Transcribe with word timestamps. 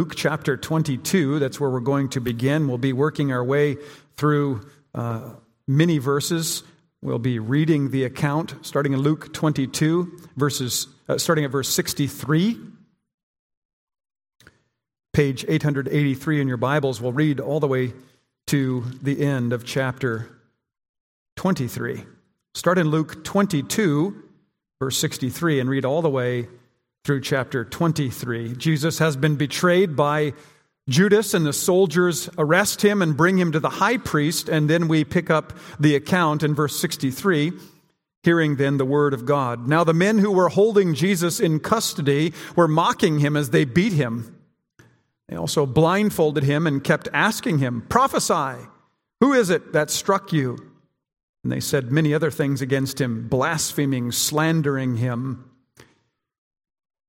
Luke 0.00 0.16
chapter 0.16 0.56
22. 0.56 1.40
That's 1.40 1.60
where 1.60 1.68
we're 1.68 1.80
going 1.80 2.08
to 2.08 2.22
begin. 2.22 2.68
We'll 2.68 2.78
be 2.78 2.94
working 2.94 3.32
our 3.32 3.44
way 3.44 3.76
through 4.16 4.62
uh, 4.94 5.34
many 5.68 5.98
verses. 5.98 6.62
We'll 7.02 7.18
be 7.18 7.38
reading 7.38 7.90
the 7.90 8.04
account 8.04 8.54
starting 8.62 8.94
in 8.94 9.00
Luke 9.00 9.30
22, 9.34 10.22
verses, 10.38 10.86
uh, 11.06 11.18
starting 11.18 11.44
at 11.44 11.50
verse 11.50 11.68
63. 11.68 12.58
Page 15.12 15.44
883 15.46 16.40
in 16.40 16.48
your 16.48 16.56
Bibles. 16.56 17.02
We'll 17.02 17.12
read 17.12 17.38
all 17.38 17.60
the 17.60 17.68
way 17.68 17.92
to 18.46 18.86
the 19.02 19.20
end 19.20 19.52
of 19.52 19.66
chapter 19.66 20.30
23. 21.36 22.06
Start 22.54 22.78
in 22.78 22.88
Luke 22.88 23.22
22, 23.22 24.16
verse 24.80 24.96
63, 24.96 25.60
and 25.60 25.68
read 25.68 25.84
all 25.84 26.00
the 26.00 26.08
way 26.08 26.48
through 27.04 27.20
chapter 27.22 27.64
23. 27.64 28.54
Jesus 28.56 28.98
has 28.98 29.16
been 29.16 29.36
betrayed 29.36 29.96
by 29.96 30.32
Judas, 30.88 31.34
and 31.34 31.46
the 31.46 31.52
soldiers 31.52 32.28
arrest 32.36 32.82
him 32.82 33.00
and 33.00 33.16
bring 33.16 33.38
him 33.38 33.52
to 33.52 33.60
the 33.60 33.70
high 33.70 33.96
priest. 33.96 34.48
And 34.48 34.68
then 34.68 34.88
we 34.88 35.04
pick 35.04 35.30
up 35.30 35.52
the 35.78 35.94
account 35.94 36.42
in 36.42 36.54
verse 36.54 36.78
63, 36.78 37.52
hearing 38.22 38.56
then 38.56 38.76
the 38.76 38.84
word 38.84 39.14
of 39.14 39.24
God. 39.24 39.68
Now, 39.68 39.84
the 39.84 39.94
men 39.94 40.18
who 40.18 40.30
were 40.32 40.48
holding 40.48 40.94
Jesus 40.94 41.40
in 41.40 41.60
custody 41.60 42.34
were 42.54 42.68
mocking 42.68 43.20
him 43.20 43.36
as 43.36 43.50
they 43.50 43.64
beat 43.64 43.92
him. 43.92 44.36
They 45.28 45.36
also 45.36 45.64
blindfolded 45.64 46.42
him 46.42 46.66
and 46.66 46.82
kept 46.82 47.08
asking 47.12 47.58
him, 47.58 47.82
Prophesy, 47.88 48.66
who 49.20 49.32
is 49.32 49.48
it 49.48 49.72
that 49.72 49.90
struck 49.90 50.32
you? 50.32 50.58
And 51.44 51.52
they 51.52 51.60
said 51.60 51.92
many 51.92 52.12
other 52.12 52.30
things 52.30 52.60
against 52.60 53.00
him, 53.00 53.28
blaspheming, 53.28 54.12
slandering 54.12 54.96
him. 54.96 55.49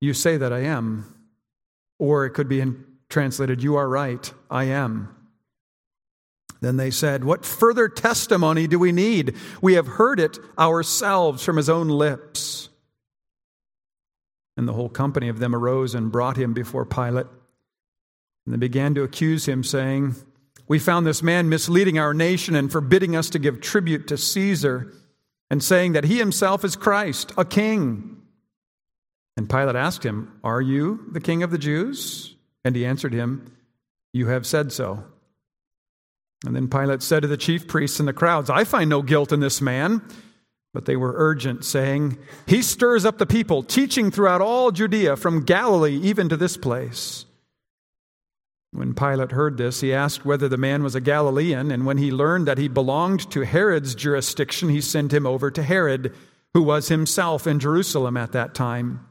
you 0.00 0.14
say 0.14 0.36
that 0.36 0.52
I 0.52 0.60
am. 0.60 1.14
Or 1.98 2.24
it 2.24 2.30
could 2.30 2.48
be 2.48 2.64
translated, 3.08 3.62
You 3.62 3.76
are 3.76 3.88
right, 3.88 4.32
I 4.50 4.64
am. 4.64 5.14
Then 6.60 6.76
they 6.76 6.90
said, 6.90 7.24
What 7.24 7.44
further 7.44 7.88
testimony 7.88 8.66
do 8.66 8.78
we 8.78 8.92
need? 8.92 9.36
We 9.60 9.74
have 9.74 9.86
heard 9.86 10.20
it 10.20 10.38
ourselves 10.58 11.44
from 11.44 11.56
his 11.56 11.68
own 11.68 11.88
lips. 11.88 12.68
And 14.56 14.68
the 14.68 14.72
whole 14.72 14.88
company 14.88 15.28
of 15.28 15.38
them 15.38 15.54
arose 15.54 15.94
and 15.94 16.12
brought 16.12 16.36
him 16.36 16.52
before 16.52 16.84
Pilate. 16.84 17.26
And 18.44 18.54
they 18.54 18.58
began 18.58 18.94
to 18.94 19.02
accuse 19.02 19.46
him, 19.46 19.64
saying, 19.64 20.16
We 20.68 20.78
found 20.78 21.06
this 21.06 21.22
man 21.22 21.48
misleading 21.48 21.98
our 21.98 22.12
nation 22.12 22.54
and 22.54 22.70
forbidding 22.70 23.16
us 23.16 23.30
to 23.30 23.38
give 23.38 23.60
tribute 23.60 24.06
to 24.08 24.18
Caesar, 24.18 24.92
and 25.50 25.62
saying 25.62 25.92
that 25.92 26.04
he 26.04 26.18
himself 26.18 26.64
is 26.64 26.76
Christ, 26.76 27.32
a 27.36 27.44
king. 27.44 28.19
And 29.40 29.48
Pilate 29.48 29.74
asked 29.74 30.04
him, 30.04 30.38
Are 30.44 30.60
you 30.60 31.06
the 31.12 31.18
king 31.18 31.42
of 31.42 31.50
the 31.50 31.56
Jews? 31.56 32.36
And 32.62 32.76
he 32.76 32.84
answered 32.84 33.14
him, 33.14 33.50
You 34.12 34.26
have 34.26 34.46
said 34.46 34.70
so. 34.70 35.02
And 36.44 36.54
then 36.54 36.68
Pilate 36.68 37.02
said 37.02 37.22
to 37.22 37.26
the 37.26 37.38
chief 37.38 37.66
priests 37.66 37.98
and 37.98 38.06
the 38.06 38.12
crowds, 38.12 38.50
I 38.50 38.64
find 38.64 38.90
no 38.90 39.00
guilt 39.00 39.32
in 39.32 39.40
this 39.40 39.62
man. 39.62 40.02
But 40.74 40.84
they 40.84 40.94
were 40.94 41.14
urgent, 41.16 41.64
saying, 41.64 42.18
He 42.46 42.60
stirs 42.60 43.06
up 43.06 43.16
the 43.16 43.24
people, 43.24 43.62
teaching 43.62 44.10
throughout 44.10 44.42
all 44.42 44.72
Judea, 44.72 45.16
from 45.16 45.46
Galilee 45.46 45.98
even 46.02 46.28
to 46.28 46.36
this 46.36 46.58
place. 46.58 47.24
When 48.72 48.92
Pilate 48.92 49.32
heard 49.32 49.56
this, 49.56 49.80
he 49.80 49.94
asked 49.94 50.26
whether 50.26 50.50
the 50.50 50.58
man 50.58 50.82
was 50.82 50.94
a 50.94 51.00
Galilean, 51.00 51.70
and 51.70 51.86
when 51.86 51.96
he 51.96 52.12
learned 52.12 52.46
that 52.46 52.58
he 52.58 52.68
belonged 52.68 53.30
to 53.30 53.46
Herod's 53.46 53.94
jurisdiction, 53.94 54.68
he 54.68 54.82
sent 54.82 55.14
him 55.14 55.26
over 55.26 55.50
to 55.50 55.62
Herod, 55.62 56.14
who 56.52 56.62
was 56.62 56.88
himself 56.88 57.46
in 57.46 57.58
Jerusalem 57.58 58.18
at 58.18 58.32
that 58.32 58.54
time. 58.54 59.06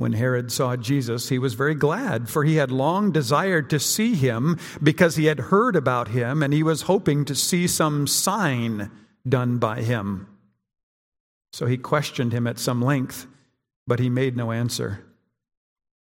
When 0.00 0.14
Herod 0.14 0.50
saw 0.50 0.76
Jesus, 0.76 1.28
he 1.28 1.38
was 1.38 1.52
very 1.52 1.74
glad, 1.74 2.30
for 2.30 2.42
he 2.42 2.54
had 2.54 2.70
long 2.70 3.12
desired 3.12 3.68
to 3.68 3.78
see 3.78 4.14
him 4.14 4.58
because 4.82 5.16
he 5.16 5.26
had 5.26 5.38
heard 5.38 5.76
about 5.76 6.08
him, 6.08 6.42
and 6.42 6.54
he 6.54 6.62
was 6.62 6.88
hoping 6.88 7.26
to 7.26 7.34
see 7.34 7.66
some 7.66 8.06
sign 8.06 8.90
done 9.28 9.58
by 9.58 9.82
him. 9.82 10.26
So 11.52 11.66
he 11.66 11.76
questioned 11.76 12.32
him 12.32 12.46
at 12.46 12.58
some 12.58 12.80
length, 12.80 13.26
but 13.86 13.98
he 13.98 14.08
made 14.08 14.38
no 14.38 14.52
answer. 14.52 15.04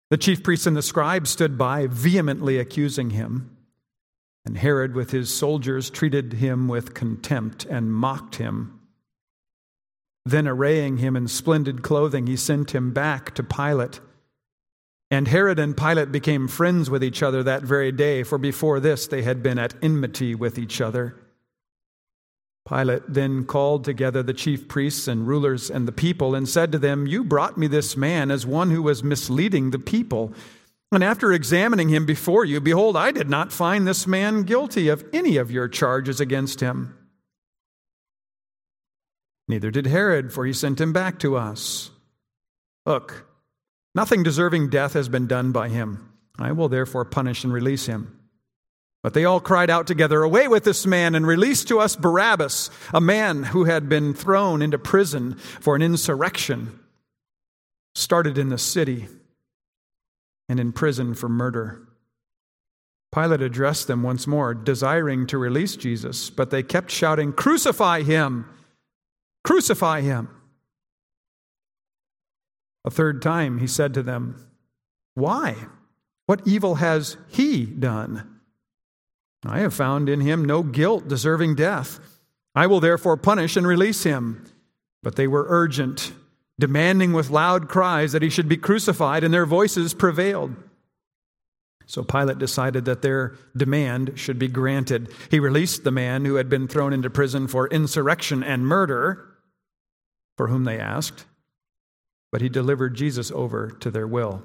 The 0.10 0.18
chief 0.18 0.42
priests 0.42 0.66
and 0.66 0.76
the 0.76 0.82
scribes 0.82 1.30
stood 1.30 1.56
by, 1.56 1.86
vehemently 1.86 2.58
accusing 2.58 3.12
him. 3.12 3.56
And 4.44 4.58
Herod, 4.58 4.96
with 4.96 5.12
his 5.12 5.32
soldiers, 5.32 5.92
treated 5.92 6.34
him 6.34 6.68
with 6.68 6.96
contempt 6.96 7.66
and 7.66 7.94
mocked 7.94 8.38
him. 8.38 8.80
Then, 10.26 10.48
arraying 10.48 10.98
him 10.98 11.16
in 11.16 11.28
splendid 11.28 11.82
clothing, 11.82 12.28
he 12.28 12.38
sent 12.38 12.74
him 12.74 12.92
back 12.92 13.36
to 13.36 13.44
Pilate. 13.44 14.00
And 15.12 15.28
Herod 15.28 15.60
and 15.60 15.78
Pilate 15.78 16.12
became 16.12 16.48
friends 16.48 16.90
with 16.90 17.04
each 17.04 17.22
other 17.22 17.44
that 17.44 17.64
very 17.64 17.92
day, 17.92 18.24
for 18.24 18.38
before 18.38 18.80
this 18.80 19.06
they 19.06 19.22
had 19.22 19.44
been 19.44 19.60
at 19.60 19.76
enmity 19.84 20.34
with 20.34 20.58
each 20.58 20.82
other. 20.82 21.16
Pilate 22.68 23.04
then 23.08 23.44
called 23.44 23.84
together 23.84 24.24
the 24.24 24.34
chief 24.34 24.70
priests 24.70 25.08
and 25.08 25.28
rulers 25.28 25.70
and 25.70 25.88
the 25.88 25.92
people 25.92 26.34
and 26.34 26.48
said 26.48 26.72
to 26.72 26.80
them, 26.80 27.06
You 27.06 27.24
brought 27.24 27.58
me 27.58 27.68
this 27.68 27.98
man 27.98 28.32
as 28.32 28.46
one 28.46 28.72
who 28.72 28.82
was 28.82 29.04
misleading 29.04 29.72
the 29.72 29.80
people. 29.80 30.34
And 30.92 31.04
after 31.04 31.34
examining 31.34 31.90
him 31.90 32.06
before 32.06 32.46
you, 32.46 32.62
behold, 32.62 32.96
I 32.96 33.12
did 33.12 33.30
not 33.30 33.52
find 33.52 33.86
this 33.86 34.08
man 34.08 34.44
guilty 34.44 34.88
of 34.88 35.04
any 35.12 35.36
of 35.36 35.52
your 35.52 35.68
charges 35.68 36.22
against 36.22 36.62
him. 36.62 36.98
Neither 39.48 39.72
did 39.72 39.88
Herod, 39.88 40.32
for 40.32 40.46
he 40.46 40.54
sent 40.54 40.80
him 40.80 40.94
back 40.94 41.20
to 41.20 41.36
us. 41.36 41.92
Look, 42.86 43.26
nothing 43.94 44.24
deserving 44.24 44.70
death 44.70 44.94
has 44.94 45.10
been 45.10 45.28
done 45.28 45.52
by 45.52 45.70
him. 45.70 46.10
I 46.40 46.52
will 46.52 46.70
therefore 46.70 47.06
punish 47.06 47.44
and 47.44 47.54
release 47.54 47.86
him. 47.86 48.20
But 49.04 49.14
they 49.14 49.26
all 49.26 49.42
cried 49.42 49.70
out 49.70 49.86
together, 49.86 50.24
Away 50.24 50.48
with 50.48 50.64
this 50.64 50.86
man, 50.86 51.14
and 51.14 51.28
release 51.28 51.66
to 51.66 51.80
us 51.80 51.96
Barabbas, 51.98 52.70
a 52.94 53.02
man 53.02 53.44
who 53.44 53.66
had 53.66 53.90
been 53.90 54.14
thrown 54.14 54.62
into 54.62 54.78
prison 54.80 55.36
for 55.36 55.76
an 55.76 55.82
insurrection, 55.82 56.80
started 57.94 58.38
in 58.38 58.48
the 58.48 58.58
city, 58.58 59.08
and 60.48 60.60
in 60.60 60.72
prison 60.72 61.14
for 61.14 61.28
murder. 61.28 61.86
Pilate 63.14 63.42
addressed 63.42 63.88
them 63.88 64.04
once 64.04 64.26
more, 64.26 64.54
desiring 64.54 65.28
to 65.28 65.38
release 65.38 65.76
Jesus, 65.76 66.30
but 66.30 66.50
they 66.50 66.64
kept 66.64 66.90
shouting, 66.90 67.34
Crucify 67.34 68.04
him! 68.04 68.46
Crucify 69.44 70.02
him. 70.02 70.30
A 72.86 72.92
third 72.92 73.22
time 73.22 73.60
he 73.60 73.68
said 73.68 73.94
to 73.94 74.04
them, 74.04 74.46
Why? 75.16 75.56
What 76.26 76.42
evil 76.46 76.76
has 76.76 77.18
he 77.28 77.66
done? 77.66 78.40
I 79.46 79.60
have 79.60 79.74
found 79.74 80.08
in 80.08 80.22
him 80.22 80.46
no 80.46 80.64
guilt 80.64 81.08
deserving 81.08 81.56
death. 81.56 82.00
I 82.56 82.68
will 82.68 82.80
therefore 82.80 83.18
punish 83.18 83.58
and 83.58 83.68
release 83.68 84.04
him. 84.04 84.46
But 85.02 85.18
they 85.18 85.28
were 85.28 85.46
urgent, 85.50 86.14
demanding 86.58 87.12
with 87.12 87.30
loud 87.30 87.68
cries 87.68 88.14
that 88.14 88.22
he 88.22 88.30
should 88.30 88.48
be 88.48 88.56
crucified, 88.56 89.24
and 89.24 89.34
their 89.34 89.46
voices 89.46 89.94
prevailed. 89.94 90.56
So 91.86 92.04
Pilate 92.04 92.40
decided 92.40 92.86
that 92.86 93.02
their 93.02 93.36
demand 93.58 94.14
should 94.16 94.40
be 94.40 94.48
granted. 94.48 95.12
He 95.30 95.40
released 95.42 95.84
the 95.84 95.92
man 95.92 96.24
who 96.24 96.36
had 96.36 96.48
been 96.48 96.70
thrown 96.70 96.94
into 96.94 97.10
prison 97.10 97.48
for 97.50 97.68
insurrection 97.68 98.44
and 98.44 98.66
murder 98.66 99.33
for 100.38 100.48
whom 100.48 100.64
they 100.64 100.80
asked, 100.80 101.26
but 102.32 102.42
he 102.42 102.50
delivered 102.50 102.96
Jesus 102.96 103.32
over 103.32 103.70
to 103.80 103.92
their 103.92 104.08
will. 104.08 104.44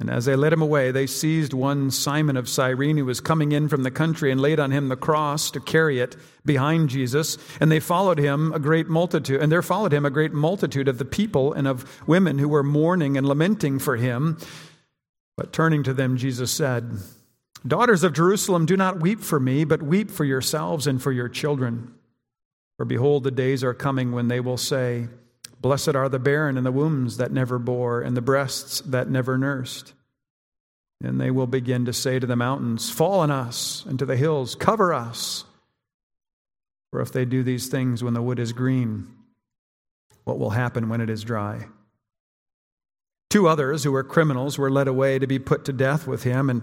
And 0.00 0.08
as 0.08 0.24
they 0.24 0.34
led 0.34 0.54
him 0.54 0.62
away, 0.62 0.90
they 0.90 1.06
seized 1.06 1.52
one 1.52 1.90
Simon 1.90 2.38
of 2.38 2.48
Cyrene 2.48 2.96
who 2.96 3.04
was 3.04 3.20
coming 3.20 3.52
in 3.52 3.68
from 3.68 3.82
the 3.82 3.90
country 3.90 4.32
and 4.32 4.40
laid 4.40 4.58
on 4.58 4.70
him 4.70 4.88
the 4.88 4.96
cross 4.96 5.50
to 5.50 5.60
carry 5.60 6.00
it 6.00 6.16
behind 6.42 6.88
Jesus. 6.88 7.36
And 7.60 7.70
they 7.70 7.80
followed 7.80 8.18
him 8.18 8.50
a 8.54 8.58
great 8.58 8.88
multitude, 8.88 9.42
and 9.42 9.52
there 9.52 9.60
followed 9.60 9.92
him 9.92 10.06
a 10.06 10.10
great 10.10 10.32
multitude 10.32 10.88
of 10.88 10.96
the 10.96 11.04
people 11.04 11.52
and 11.52 11.68
of 11.68 12.00
women 12.08 12.38
who 12.38 12.48
were 12.48 12.62
mourning 12.62 13.18
and 13.18 13.28
lamenting 13.28 13.78
for 13.78 13.96
him. 13.96 14.38
But 15.36 15.52
turning 15.52 15.82
to 15.82 15.92
them, 15.92 16.16
Jesus 16.16 16.50
said, 16.50 16.98
Daughters 17.66 18.02
of 18.02 18.14
Jerusalem, 18.14 18.64
do 18.64 18.78
not 18.78 19.00
weep 19.00 19.20
for 19.20 19.38
me, 19.38 19.64
but 19.64 19.82
weep 19.82 20.10
for 20.10 20.24
yourselves 20.24 20.86
and 20.86 21.02
for 21.02 21.12
your 21.12 21.28
children. 21.28 21.94
For 22.80 22.86
behold, 22.86 23.24
the 23.24 23.30
days 23.30 23.62
are 23.62 23.74
coming 23.74 24.10
when 24.10 24.28
they 24.28 24.40
will 24.40 24.56
say, 24.56 25.08
Blessed 25.60 25.94
are 25.94 26.08
the 26.08 26.18
barren 26.18 26.56
and 26.56 26.64
the 26.64 26.72
wombs 26.72 27.18
that 27.18 27.30
never 27.30 27.58
bore, 27.58 28.00
and 28.00 28.16
the 28.16 28.22
breasts 28.22 28.80
that 28.80 29.10
never 29.10 29.36
nursed. 29.36 29.92
And 31.04 31.20
they 31.20 31.30
will 31.30 31.46
begin 31.46 31.84
to 31.84 31.92
say 31.92 32.18
to 32.18 32.26
the 32.26 32.36
mountains, 32.36 32.88
Fall 32.90 33.20
on 33.20 33.30
us, 33.30 33.84
and 33.86 33.98
to 33.98 34.06
the 34.06 34.16
hills, 34.16 34.54
Cover 34.54 34.94
us. 34.94 35.44
For 36.90 37.02
if 37.02 37.12
they 37.12 37.26
do 37.26 37.42
these 37.42 37.68
things 37.68 38.02
when 38.02 38.14
the 38.14 38.22
wood 38.22 38.38
is 38.38 38.54
green, 38.54 39.08
what 40.24 40.38
will 40.38 40.48
happen 40.48 40.88
when 40.88 41.02
it 41.02 41.10
is 41.10 41.22
dry? 41.22 41.66
Two 43.28 43.46
others 43.46 43.84
who 43.84 43.92
were 43.92 44.02
criminals 44.02 44.56
were 44.56 44.70
led 44.70 44.88
away 44.88 45.18
to 45.18 45.26
be 45.26 45.38
put 45.38 45.66
to 45.66 45.74
death 45.74 46.06
with 46.06 46.22
him, 46.22 46.48
and 46.48 46.62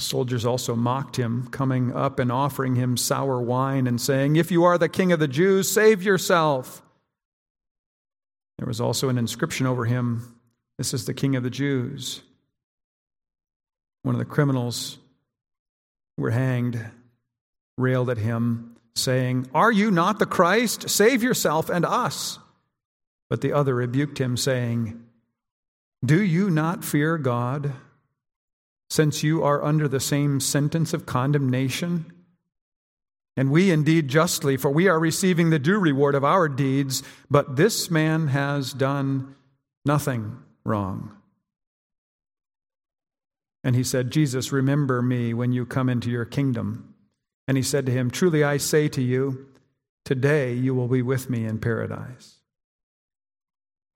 The 0.00 0.06
soldiers 0.06 0.46
also 0.46 0.74
mocked 0.74 1.16
him, 1.16 1.48
coming 1.48 1.94
up 1.94 2.18
and 2.18 2.32
offering 2.32 2.74
him 2.74 2.96
sour 2.96 3.38
wine 3.38 3.86
and 3.86 4.00
saying, 4.00 4.36
If 4.36 4.50
you 4.50 4.64
are 4.64 4.78
the 4.78 4.88
king 4.88 5.12
of 5.12 5.20
the 5.20 5.28
Jews, 5.28 5.70
save 5.70 6.02
yourself. 6.02 6.80
There 8.56 8.66
was 8.66 8.80
also 8.80 9.10
an 9.10 9.18
inscription 9.18 9.66
over 9.66 9.84
him 9.84 10.34
This 10.78 10.94
is 10.94 11.04
the 11.04 11.12
king 11.12 11.36
of 11.36 11.42
the 11.42 11.50
Jews. 11.50 12.22
One 14.02 14.14
of 14.14 14.18
the 14.18 14.24
criminals 14.24 14.96
who 16.16 16.22
were 16.22 16.30
hanged 16.30 16.82
railed 17.76 18.08
at 18.08 18.16
him, 18.16 18.76
saying, 18.94 19.50
Are 19.52 19.70
you 19.70 19.90
not 19.90 20.18
the 20.18 20.24
Christ? 20.24 20.88
Save 20.88 21.22
yourself 21.22 21.68
and 21.68 21.84
us. 21.84 22.38
But 23.28 23.42
the 23.42 23.52
other 23.52 23.74
rebuked 23.74 24.16
him, 24.16 24.38
saying, 24.38 25.04
Do 26.02 26.22
you 26.22 26.48
not 26.48 26.86
fear 26.86 27.18
God? 27.18 27.74
Since 28.90 29.22
you 29.22 29.42
are 29.42 29.64
under 29.64 29.88
the 29.88 30.00
same 30.00 30.40
sentence 30.40 30.92
of 30.92 31.06
condemnation? 31.06 32.12
And 33.36 33.50
we 33.50 33.70
indeed 33.70 34.08
justly, 34.08 34.56
for 34.56 34.70
we 34.70 34.88
are 34.88 34.98
receiving 34.98 35.48
the 35.48 35.58
due 35.58 35.78
reward 35.78 36.14
of 36.14 36.24
our 36.24 36.48
deeds, 36.48 37.02
but 37.30 37.56
this 37.56 37.90
man 37.90 38.28
has 38.28 38.72
done 38.72 39.34
nothing 39.86 40.36
wrong. 40.64 41.16
And 43.62 43.76
he 43.76 43.84
said, 43.84 44.10
Jesus, 44.10 44.52
remember 44.52 45.00
me 45.02 45.32
when 45.34 45.52
you 45.52 45.64
come 45.64 45.88
into 45.88 46.10
your 46.10 46.24
kingdom. 46.24 46.94
And 47.46 47.56
he 47.56 47.62
said 47.62 47.86
to 47.86 47.92
him, 47.92 48.10
Truly 48.10 48.42
I 48.42 48.56
say 48.56 48.88
to 48.88 49.02
you, 49.02 49.46
today 50.04 50.54
you 50.54 50.74
will 50.74 50.88
be 50.88 51.02
with 51.02 51.28
me 51.28 51.44
in 51.44 51.58
paradise. 51.58 52.36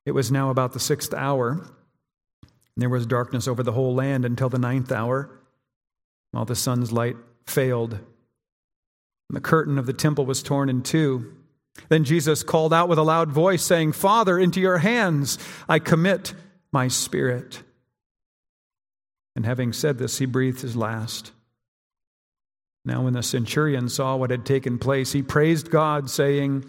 It 0.07 0.13
was 0.13 0.31
now 0.31 0.51
about 0.51 0.73
the 0.73 0.81
sixth 0.81 1.15
hour. 1.15 1.67
There 2.77 2.89
was 2.89 3.07
darkness 3.07 3.47
over 3.47 3.63
the 3.63 3.73
whole 3.73 3.95
land 3.95 4.25
until 4.25 4.49
the 4.49 4.59
ninth 4.59 4.91
hour, 4.91 5.31
while 6.33 6.45
the 6.45 6.57
sun's 6.57 6.91
light 6.91 7.17
failed. 7.47 7.93
And 7.93 9.37
the 9.37 9.41
curtain 9.41 9.79
of 9.79 9.87
the 9.87 9.93
temple 9.93 10.27
was 10.27 10.43
torn 10.43 10.69
in 10.69 10.83
two. 10.83 11.35
Then 11.89 12.05
Jesus 12.05 12.43
called 12.43 12.73
out 12.73 12.89
with 12.89 12.99
a 12.99 13.03
loud 13.03 13.31
voice, 13.31 13.63
saying, 13.63 13.93
Father, 13.93 14.39
into 14.39 14.61
your 14.61 14.79
hands 14.79 15.39
I 15.69 15.79
commit 15.79 16.35
my 16.73 16.89
spirit. 16.89 17.63
And 19.37 19.45
having 19.45 19.73
said 19.73 19.99
this, 19.99 20.19
he 20.19 20.27
breathed 20.27 20.61
his 20.61 20.77
last. 20.77 21.33
Now, 22.85 23.03
when 23.03 23.15
the 23.15 23.23
centurion 23.23 23.89
saw 23.89 24.17
what 24.17 24.31
had 24.31 24.45
taken 24.45 24.79
place, 24.79 25.13
he 25.13 25.23
praised 25.23 25.71
God, 25.71 26.11
saying, 26.11 26.65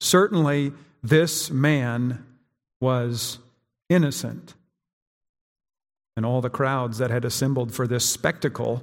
Certainly 0.00 0.72
this 1.02 1.50
man 1.50 2.24
was 2.80 3.38
innocent 3.88 4.54
and 6.18 6.26
all 6.26 6.40
the 6.40 6.50
crowds 6.50 6.98
that 6.98 7.12
had 7.12 7.24
assembled 7.24 7.72
for 7.72 7.86
this 7.86 8.04
spectacle, 8.04 8.82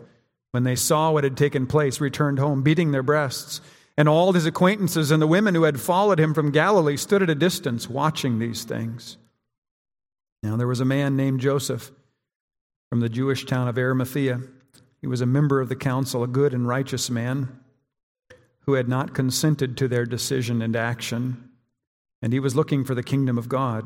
when 0.52 0.64
they 0.64 0.74
saw 0.74 1.12
what 1.12 1.26
had 1.26 1.36
taken 1.36 1.68
place, 1.68 2.00
returned 2.00 2.40
home, 2.40 2.64
beating 2.64 2.94
their 2.94 3.04
breasts. 3.04 3.60
And 3.98 4.08
all 4.08 4.32
his 4.32 4.46
acquaintances 4.46 5.12
and 5.12 5.22
the 5.22 5.28
women 5.28 5.54
who 5.54 5.64
had 5.64 5.82
followed 5.82 6.18
him 6.18 6.34
from 6.34 6.52
Galilee 6.52 6.96
stood 6.96 7.22
at 7.22 7.30
a 7.30 7.36
distance 7.36 7.90
watching 7.90 8.40
these 8.40 8.64
things. 8.64 9.18
Now 10.44 10.56
there 10.56 10.66
was 10.66 10.80
a 10.80 10.86
man 10.86 11.18
named 11.18 11.42
Joseph 11.42 11.92
from 12.90 13.02
the 13.02 13.10
Jewish 13.10 13.46
town 13.46 13.68
of 13.68 13.78
Arimathea. 13.78 14.40
He 15.02 15.08
was 15.08 15.20
a 15.20 15.26
member 15.26 15.60
of 15.60 15.68
the 15.68 15.76
council, 15.76 16.24
a 16.24 16.28
good 16.28 16.54
and 16.54 16.66
righteous 16.66 17.10
man 17.10 17.60
who 18.62 18.76
had 18.76 18.88
not 18.88 19.14
consented 19.14 19.76
to 19.76 19.90
their 19.90 20.06
decision 20.06 20.62
and 20.62 20.74
action, 20.74 21.50
and 22.22 22.32
he 22.32 22.40
was 22.40 22.56
looking 22.56 22.86
for 22.86 22.96
the 22.96 23.04
kingdom 23.04 23.38
of 23.38 23.50
God. 23.50 23.86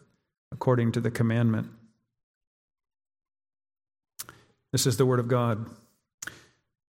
according 0.51 0.91
to 0.93 1.01
the 1.01 1.11
commandment. 1.11 1.69
This 4.71 4.87
is 4.87 4.97
the 4.97 5.05
Word 5.05 5.19
of 5.19 5.27
God. 5.27 5.65
I 6.27 6.31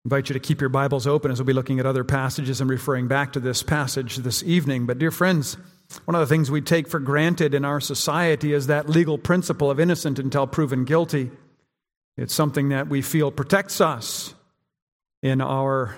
invite 0.06 0.30
you 0.30 0.34
to 0.34 0.40
keep 0.40 0.60
your 0.60 0.70
Bibles 0.70 1.08
open 1.08 1.32
as 1.32 1.40
we'll 1.40 1.46
be 1.46 1.54
looking 1.54 1.80
at 1.80 1.86
other 1.86 2.04
passages 2.04 2.62
and 2.62 2.70
referring 2.70 3.08
back 3.08 3.34
to 3.34 3.40
this 3.40 3.64
passage 3.64 4.18
this 4.18 4.44
evening. 4.44 4.86
But, 4.86 5.00
dear 5.00 5.12
friends, 5.12 5.58
one 6.06 6.14
of 6.14 6.22
the 6.22 6.28
things 6.28 6.52
we 6.52 6.62
take 6.62 6.88
for 6.88 7.00
granted 7.00 7.54
in 7.54 7.66
our 7.66 7.80
society 7.80 8.54
is 8.54 8.68
that 8.68 8.90
legal 8.90 9.18
principle 9.18 9.72
of 9.72 9.80
innocent 9.80 10.20
until 10.20 10.46
proven 10.46 10.86
guilty. 10.86 11.32
It's 12.18 12.34
something 12.34 12.70
that 12.70 12.90
we 12.90 13.02
feel 13.02 13.32
protects 13.32 13.82
us 13.82 14.36
in 15.24 15.42
our 15.42 15.96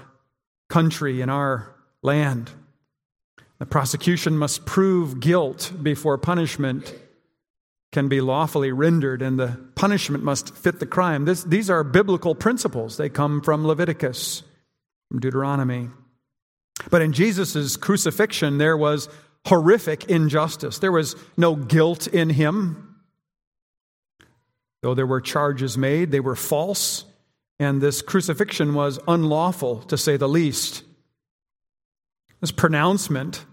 country, 0.70 1.22
in 1.22 1.30
our 1.30 1.76
land. 2.02 2.52
The 3.60 3.66
prosecution 3.66 4.38
must 4.38 4.66
prove 4.66 5.20
guilt 5.20 5.74
before 5.82 6.18
punishment 6.18 6.94
can 7.96 8.10
be 8.10 8.20
lawfully 8.20 8.74
rendered 8.74 9.22
and 9.22 9.40
the 9.40 9.58
punishment 9.76 10.22
must 10.22 10.54
fit 10.54 10.82
the 10.82 10.86
crime. 10.86 11.24
This, 11.24 11.46
these 11.46 11.70
are 11.70 11.82
biblical 11.82 12.36
principles. 12.36 12.98
They 12.98 13.08
come 13.08 13.40
from 13.40 13.66
Leviticus, 13.66 14.44
from 15.08 15.22
Deuteronomy. 15.22 15.88
But 16.92 17.02
in 17.02 17.14
Jesus' 17.14 17.78
crucifixion, 17.78 18.58
there 18.58 18.76
was 18.76 19.08
horrific 19.46 20.10
injustice. 20.10 20.80
There 20.80 20.92
was 20.92 21.16
no 21.38 21.56
guilt 21.56 22.06
in 22.08 22.32
him. 22.32 22.98
Though 24.82 24.94
there 24.94 25.08
were 25.08 25.22
charges 25.22 25.78
made, 25.78 26.12
they 26.12 26.20
were 26.20 26.36
false, 26.36 27.06
and 27.60 27.80
this 27.80 28.02
crucifixion 28.02 28.74
was 28.74 29.00
unlawful, 29.08 29.84
to 29.84 29.98
say 29.98 30.18
the 30.18 30.28
least. 30.28 30.84
This 32.42 32.52
pronouncement 32.52 33.46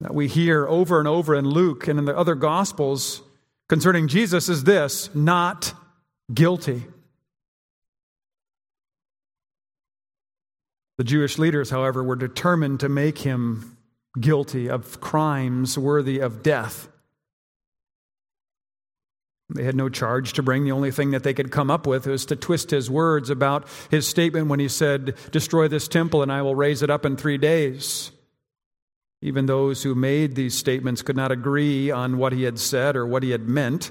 that 0.00 0.14
we 0.14 0.28
hear 0.28 0.68
over 0.68 1.00
and 1.00 1.08
over 1.08 1.34
in 1.34 1.46
Luke 1.46 1.88
and 1.88 1.98
in 1.98 2.04
the 2.04 2.16
other 2.16 2.36
Gospels 2.36 3.22
concerning 3.70 4.08
Jesus 4.08 4.48
is 4.48 4.64
this 4.64 5.14
not 5.14 5.72
guilty. 6.34 6.82
The 10.98 11.04
Jewish 11.04 11.38
leaders, 11.38 11.70
however, 11.70 12.02
were 12.02 12.16
determined 12.16 12.80
to 12.80 12.88
make 12.88 13.18
him 13.18 13.78
guilty 14.20 14.68
of 14.68 15.00
crimes 15.00 15.78
worthy 15.78 16.18
of 16.18 16.42
death. 16.42 16.88
They 19.54 19.62
had 19.62 19.76
no 19.76 19.88
charge 19.88 20.32
to 20.32 20.42
bring. 20.42 20.64
The 20.64 20.72
only 20.72 20.90
thing 20.90 21.12
that 21.12 21.22
they 21.22 21.32
could 21.32 21.52
come 21.52 21.70
up 21.70 21.86
with 21.86 22.06
was 22.06 22.26
to 22.26 22.36
twist 22.36 22.72
his 22.72 22.90
words 22.90 23.30
about 23.30 23.68
his 23.88 24.06
statement 24.06 24.48
when 24.48 24.58
he 24.58 24.68
said, 24.68 25.16
Destroy 25.30 25.68
this 25.68 25.86
temple 25.86 26.22
and 26.22 26.32
I 26.32 26.42
will 26.42 26.56
raise 26.56 26.82
it 26.82 26.90
up 26.90 27.06
in 27.06 27.16
three 27.16 27.38
days. 27.38 28.10
Even 29.22 29.46
those 29.46 29.82
who 29.82 29.94
made 29.94 30.34
these 30.34 30.56
statements 30.56 31.02
could 31.02 31.16
not 31.16 31.30
agree 31.30 31.90
on 31.90 32.16
what 32.16 32.32
he 32.32 32.44
had 32.44 32.58
said 32.58 32.96
or 32.96 33.06
what 33.06 33.22
he 33.22 33.30
had 33.30 33.48
meant, 33.48 33.90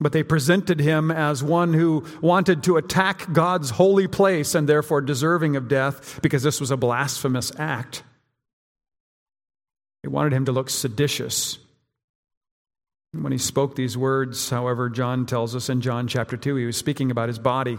but 0.00 0.12
they 0.12 0.22
presented 0.22 0.80
him 0.80 1.10
as 1.10 1.42
one 1.42 1.74
who 1.74 2.04
wanted 2.20 2.62
to 2.64 2.76
attack 2.76 3.32
God's 3.32 3.70
holy 3.70 4.08
place 4.08 4.54
and 4.54 4.68
therefore 4.68 5.00
deserving 5.00 5.54
of 5.54 5.68
death 5.68 6.20
because 6.22 6.42
this 6.42 6.60
was 6.60 6.70
a 6.70 6.76
blasphemous 6.76 7.52
act. 7.58 8.02
They 10.02 10.08
wanted 10.08 10.32
him 10.32 10.46
to 10.46 10.52
look 10.52 10.70
seditious. 10.70 11.58
When 13.12 13.32
he 13.32 13.38
spoke 13.38 13.76
these 13.76 13.96
words, 13.96 14.48
however, 14.48 14.88
John 14.88 15.26
tells 15.26 15.54
us 15.54 15.68
in 15.68 15.82
John 15.82 16.08
chapter 16.08 16.36
2, 16.36 16.56
he 16.56 16.64
was 16.64 16.78
speaking 16.78 17.10
about 17.10 17.28
his 17.28 17.38
body. 17.38 17.78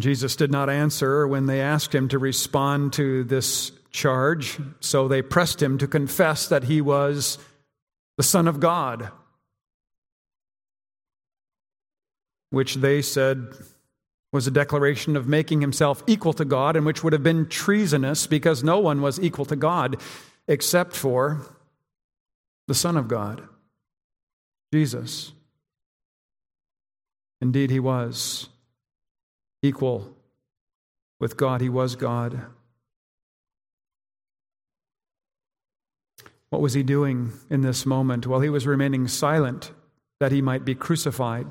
Jesus 0.00 0.36
did 0.36 0.50
not 0.50 0.70
answer 0.70 1.26
when 1.26 1.46
they 1.46 1.60
asked 1.60 1.94
him 1.94 2.08
to 2.08 2.18
respond 2.18 2.92
to 2.94 3.24
this 3.24 3.72
charge, 3.90 4.58
so 4.80 5.08
they 5.08 5.22
pressed 5.22 5.62
him 5.62 5.78
to 5.78 5.88
confess 5.88 6.48
that 6.48 6.64
he 6.64 6.80
was 6.80 7.38
the 8.16 8.22
Son 8.22 8.46
of 8.46 8.60
God, 8.60 9.10
which 12.50 12.76
they 12.76 13.02
said 13.02 13.48
was 14.32 14.46
a 14.46 14.50
declaration 14.50 15.16
of 15.16 15.26
making 15.26 15.60
himself 15.60 16.04
equal 16.06 16.32
to 16.34 16.44
God, 16.44 16.76
and 16.76 16.86
which 16.86 17.02
would 17.02 17.12
have 17.12 17.22
been 17.22 17.48
treasonous 17.48 18.26
because 18.26 18.62
no 18.62 18.78
one 18.78 19.00
was 19.02 19.18
equal 19.18 19.44
to 19.46 19.56
God 19.56 20.00
except 20.46 20.94
for 20.94 21.46
the 22.68 22.74
Son 22.74 22.96
of 22.96 23.08
God, 23.08 23.42
Jesus. 24.72 25.32
Indeed, 27.40 27.70
he 27.70 27.80
was 27.80 28.48
equal 29.62 30.16
with 31.18 31.36
God, 31.36 31.60
he 31.60 31.68
was 31.68 31.96
God. 31.96 32.46
What 36.48 36.62
was 36.62 36.74
he 36.74 36.82
doing 36.82 37.32
in 37.48 37.60
this 37.60 37.86
moment? 37.86 38.26
Well, 38.26 38.40
he 38.40 38.48
was 38.48 38.66
remaining 38.66 39.06
silent 39.06 39.72
that 40.18 40.32
he 40.32 40.42
might 40.42 40.64
be 40.64 40.74
crucified 40.74 41.46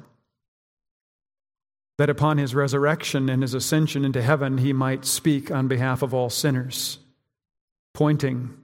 that 1.99 2.09
upon 2.09 2.37
his 2.37 2.55
resurrection 2.55 3.27
and 3.27 3.41
his 3.41 3.53
ascension 3.53 4.05
into 4.05 4.21
heaven, 4.21 4.59
he 4.59 4.71
might 4.71 5.03
speak 5.03 5.51
on 5.51 5.67
behalf 5.67 6.01
of 6.01 6.13
all 6.13 6.29
sinners, 6.29 6.97
pointing 7.93 8.57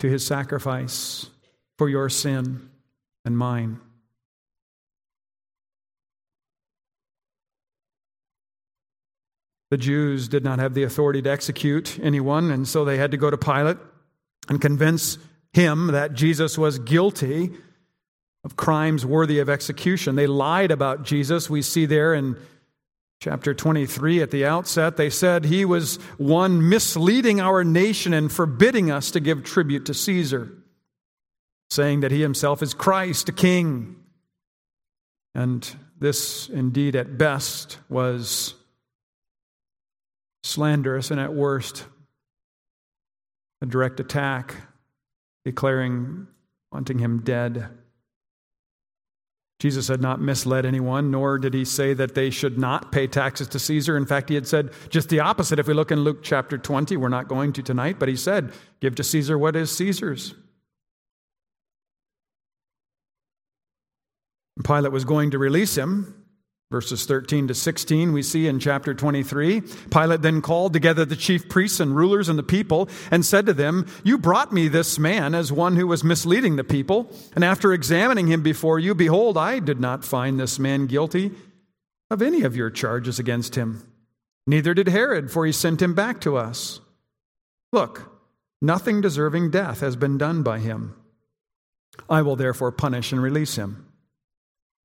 to 0.00 0.10
his 0.10 0.26
sacrifice 0.26 1.30
for 1.78 1.88
your 1.88 2.08
sin 2.08 2.68
and 3.24 3.38
mine. 3.38 3.78
The 9.74 9.78
Jews 9.78 10.28
did 10.28 10.44
not 10.44 10.60
have 10.60 10.74
the 10.74 10.84
authority 10.84 11.20
to 11.22 11.28
execute 11.28 11.98
anyone, 12.00 12.52
and 12.52 12.68
so 12.68 12.84
they 12.84 12.96
had 12.96 13.10
to 13.10 13.16
go 13.16 13.28
to 13.28 13.36
Pilate 13.36 13.76
and 14.48 14.60
convince 14.60 15.18
him 15.52 15.88
that 15.88 16.14
Jesus 16.14 16.56
was 16.56 16.78
guilty 16.78 17.50
of 18.44 18.54
crimes 18.54 19.04
worthy 19.04 19.40
of 19.40 19.50
execution. 19.50 20.14
They 20.14 20.28
lied 20.28 20.70
about 20.70 21.02
Jesus. 21.02 21.50
We 21.50 21.60
see 21.60 21.86
there 21.86 22.14
in 22.14 22.36
Chapter 23.18 23.52
23, 23.52 24.22
at 24.22 24.30
the 24.30 24.46
outset, 24.46 24.96
they 24.96 25.10
said 25.10 25.44
he 25.44 25.64
was 25.64 25.96
one 26.18 26.68
misleading 26.68 27.40
our 27.40 27.64
nation 27.64 28.14
and 28.14 28.30
forbidding 28.30 28.92
us 28.92 29.10
to 29.10 29.18
give 29.18 29.42
tribute 29.42 29.86
to 29.86 29.94
Caesar, 29.94 30.52
saying 31.68 31.98
that 31.98 32.12
he 32.12 32.20
himself 32.22 32.62
is 32.62 32.74
Christ, 32.74 33.28
a 33.28 33.32
king. 33.32 33.96
And 35.34 35.68
this, 35.98 36.48
indeed, 36.48 36.94
at 36.94 37.18
best, 37.18 37.78
was 37.88 38.54
slanderous 40.44 41.10
and 41.10 41.18
at 41.18 41.32
worst, 41.32 41.86
a 43.62 43.66
direct 43.66 43.98
attack, 43.98 44.54
declaring, 45.44 46.26
wanting 46.70 46.98
him 46.98 47.20
dead. 47.20 47.70
Jesus 49.58 49.88
had 49.88 50.02
not 50.02 50.20
misled 50.20 50.66
anyone, 50.66 51.10
nor 51.10 51.38
did 51.38 51.54
he 51.54 51.64
say 51.64 51.94
that 51.94 52.14
they 52.14 52.28
should 52.28 52.58
not 52.58 52.92
pay 52.92 53.06
taxes 53.06 53.48
to 53.48 53.58
Caesar. 53.58 53.96
In 53.96 54.04
fact, 54.04 54.28
he 54.28 54.34
had 54.34 54.46
said 54.46 54.72
just 54.90 55.08
the 55.08 55.20
opposite. 55.20 55.58
If 55.58 55.66
we 55.66 55.72
look 55.72 55.90
in 55.90 56.00
Luke 56.00 56.22
chapter 56.22 56.58
20, 56.58 56.96
we're 56.98 57.08
not 57.08 57.28
going 57.28 57.54
to 57.54 57.62
tonight, 57.62 57.98
but 57.98 58.10
he 58.10 58.16
said, 58.16 58.52
Give 58.80 58.94
to 58.96 59.04
Caesar 59.04 59.38
what 59.38 59.56
is 59.56 59.74
Caesar's. 59.74 60.34
Pilate 64.62 64.92
was 64.92 65.04
going 65.04 65.30
to 65.30 65.38
release 65.38 65.76
him, 65.76 66.23
Verses 66.74 67.06
13 67.06 67.46
to 67.46 67.54
16, 67.54 68.12
we 68.12 68.20
see 68.20 68.48
in 68.48 68.58
chapter 68.58 68.94
23. 68.94 69.60
Pilate 69.92 70.22
then 70.22 70.42
called 70.42 70.72
together 70.72 71.04
the 71.04 71.14
chief 71.14 71.48
priests 71.48 71.78
and 71.78 71.94
rulers 71.94 72.28
and 72.28 72.36
the 72.36 72.42
people 72.42 72.88
and 73.12 73.24
said 73.24 73.46
to 73.46 73.52
them, 73.52 73.86
You 74.02 74.18
brought 74.18 74.52
me 74.52 74.66
this 74.66 74.98
man 74.98 75.36
as 75.36 75.52
one 75.52 75.76
who 75.76 75.86
was 75.86 76.02
misleading 76.02 76.56
the 76.56 76.64
people. 76.64 77.08
And 77.36 77.44
after 77.44 77.72
examining 77.72 78.26
him 78.26 78.42
before 78.42 78.80
you, 78.80 78.92
behold, 78.92 79.38
I 79.38 79.60
did 79.60 79.78
not 79.78 80.04
find 80.04 80.40
this 80.40 80.58
man 80.58 80.88
guilty 80.88 81.30
of 82.10 82.20
any 82.20 82.42
of 82.42 82.56
your 82.56 82.70
charges 82.70 83.20
against 83.20 83.54
him. 83.54 83.86
Neither 84.44 84.74
did 84.74 84.88
Herod, 84.88 85.30
for 85.30 85.46
he 85.46 85.52
sent 85.52 85.80
him 85.80 85.94
back 85.94 86.20
to 86.22 86.36
us. 86.36 86.80
Look, 87.72 88.10
nothing 88.60 89.00
deserving 89.00 89.52
death 89.52 89.78
has 89.78 89.94
been 89.94 90.18
done 90.18 90.42
by 90.42 90.58
him. 90.58 90.96
I 92.10 92.22
will 92.22 92.34
therefore 92.34 92.72
punish 92.72 93.12
and 93.12 93.22
release 93.22 93.54
him. 93.54 93.86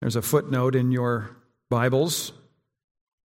There's 0.02 0.16
a 0.16 0.22
footnote 0.22 0.76
in 0.76 0.92
your 0.92 1.36
Bibles, 1.70 2.32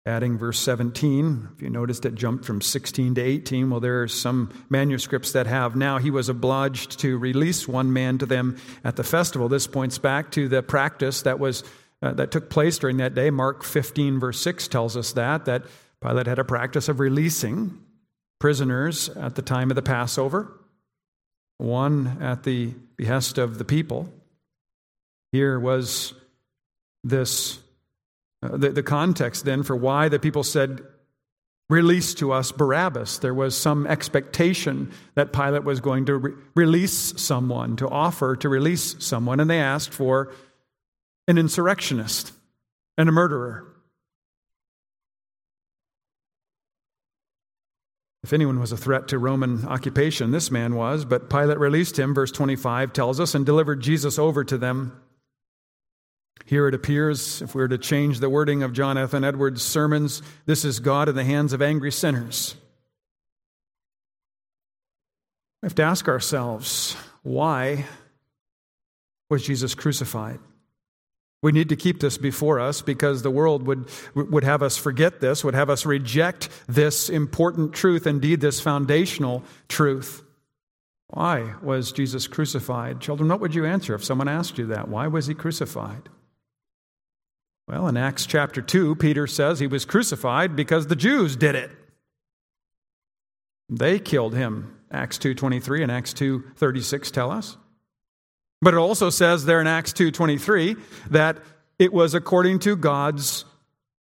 adding 0.06 0.38
verse 0.38 0.60
17. 0.60 1.48
If 1.56 1.62
you 1.62 1.70
noticed 1.70 2.04
it 2.04 2.14
jumped 2.14 2.44
from 2.44 2.60
16 2.60 3.16
to 3.16 3.20
18, 3.20 3.68
well, 3.68 3.80
there 3.80 4.02
are 4.02 4.08
some 4.08 4.52
manuscripts 4.68 5.32
that 5.32 5.48
have 5.48 5.74
now 5.74 5.98
he 5.98 6.12
was 6.12 6.28
obliged 6.28 7.00
to 7.00 7.18
release 7.18 7.66
one 7.66 7.92
man 7.92 8.16
to 8.18 8.26
them 8.26 8.56
at 8.84 8.94
the 8.94 9.02
festival. 9.02 9.48
This 9.48 9.66
points 9.66 9.98
back 9.98 10.30
to 10.32 10.48
the 10.48 10.62
practice 10.62 11.22
that 11.22 11.40
was 11.40 11.64
uh, 12.00 12.12
that 12.12 12.30
took 12.30 12.48
place 12.48 12.78
during 12.78 12.98
that 12.98 13.16
day. 13.16 13.30
Mark 13.30 13.64
15 13.64 14.20
verse 14.20 14.40
6 14.40 14.68
tells 14.68 14.96
us 14.96 15.12
that 15.14 15.46
that 15.46 15.64
Pilate 16.00 16.28
had 16.28 16.38
a 16.38 16.44
practice 16.44 16.88
of 16.88 17.00
releasing 17.00 17.76
prisoners 18.38 19.08
at 19.08 19.34
the 19.34 19.42
time 19.42 19.68
of 19.70 19.74
the 19.74 19.82
Passover, 19.82 20.52
one 21.56 22.18
at 22.20 22.44
the 22.44 22.72
behest 22.96 23.36
of 23.36 23.58
the 23.58 23.64
people. 23.64 24.08
Here 25.32 25.58
was 25.58 26.14
this 27.02 27.58
uh, 28.42 28.56
the, 28.56 28.70
the 28.70 28.82
context 28.82 29.44
then 29.44 29.62
for 29.62 29.76
why 29.76 30.08
the 30.08 30.18
people 30.18 30.42
said, 30.42 30.82
Release 31.70 32.14
to 32.14 32.32
us 32.32 32.50
Barabbas. 32.50 33.18
There 33.18 33.34
was 33.34 33.54
some 33.54 33.86
expectation 33.86 34.90
that 35.16 35.34
Pilate 35.34 35.64
was 35.64 35.80
going 35.80 36.06
to 36.06 36.16
re- 36.16 36.32
release 36.54 37.12
someone, 37.20 37.76
to 37.76 37.88
offer 37.88 38.36
to 38.36 38.48
release 38.48 38.96
someone, 39.00 39.38
and 39.38 39.50
they 39.50 39.60
asked 39.60 39.92
for 39.92 40.32
an 41.26 41.36
insurrectionist 41.36 42.32
and 42.96 43.06
a 43.06 43.12
murderer. 43.12 43.66
If 48.22 48.32
anyone 48.32 48.60
was 48.60 48.72
a 48.72 48.76
threat 48.76 49.08
to 49.08 49.18
Roman 49.18 49.66
occupation, 49.66 50.30
this 50.30 50.50
man 50.50 50.74
was, 50.74 51.04
but 51.04 51.28
Pilate 51.28 51.58
released 51.58 51.98
him, 51.98 52.14
verse 52.14 52.32
25 52.32 52.94
tells 52.94 53.20
us, 53.20 53.34
and 53.34 53.44
delivered 53.44 53.80
Jesus 53.80 54.18
over 54.18 54.42
to 54.42 54.56
them. 54.56 54.98
Here 56.48 56.66
it 56.66 56.72
appears, 56.72 57.42
if 57.42 57.54
we 57.54 57.60
were 57.60 57.68
to 57.68 57.76
change 57.76 58.20
the 58.20 58.30
wording 58.30 58.62
of 58.62 58.72
Jonathan 58.72 59.22
Edwards' 59.22 59.60
sermons, 59.60 60.22
this 60.46 60.64
is 60.64 60.80
God 60.80 61.10
in 61.10 61.14
the 61.14 61.22
hands 61.22 61.52
of 61.52 61.60
angry 61.60 61.92
sinners. 61.92 62.54
We 65.60 65.66
have 65.66 65.74
to 65.74 65.82
ask 65.82 66.08
ourselves 66.08 66.96
why 67.22 67.84
was 69.28 69.44
Jesus 69.44 69.74
crucified? 69.74 70.38
We 71.42 71.52
need 71.52 71.68
to 71.68 71.76
keep 71.76 72.00
this 72.00 72.16
before 72.16 72.60
us 72.60 72.80
because 72.80 73.20
the 73.20 73.30
world 73.30 73.66
would, 73.66 73.86
would 74.14 74.44
have 74.44 74.62
us 74.62 74.78
forget 74.78 75.20
this, 75.20 75.44
would 75.44 75.52
have 75.52 75.68
us 75.68 75.84
reject 75.84 76.48
this 76.66 77.10
important 77.10 77.74
truth, 77.74 78.06
indeed, 78.06 78.40
this 78.40 78.58
foundational 78.58 79.44
truth. 79.68 80.22
Why 81.08 81.56
was 81.60 81.92
Jesus 81.92 82.26
crucified? 82.26 83.02
Children, 83.02 83.28
what 83.28 83.40
would 83.40 83.54
you 83.54 83.66
answer 83.66 83.94
if 83.94 84.02
someone 84.02 84.28
asked 84.28 84.56
you 84.56 84.64
that? 84.68 84.88
Why 84.88 85.08
was 85.08 85.26
he 85.26 85.34
crucified? 85.34 86.08
Well, 87.68 87.86
in 87.86 87.98
Acts 87.98 88.24
chapter 88.24 88.62
2, 88.62 88.96
Peter 88.96 89.26
says 89.26 89.58
he 89.58 89.66
was 89.66 89.84
crucified 89.84 90.56
because 90.56 90.86
the 90.86 90.96
Jews 90.96 91.36
did 91.36 91.54
it. 91.54 91.70
They 93.68 93.98
killed 93.98 94.34
him. 94.34 94.74
Acts 94.90 95.18
2:23 95.18 95.82
and 95.82 95.92
Acts 95.92 96.14
2:36 96.14 97.10
tell 97.10 97.30
us. 97.30 97.58
But 98.62 98.72
it 98.72 98.78
also 98.78 99.10
says 99.10 99.44
there 99.44 99.60
in 99.60 99.66
Acts 99.66 99.92
2:23 99.92 100.76
that 101.10 101.42
it 101.78 101.92
was 101.92 102.14
according 102.14 102.60
to 102.60 102.74
God's 102.74 103.44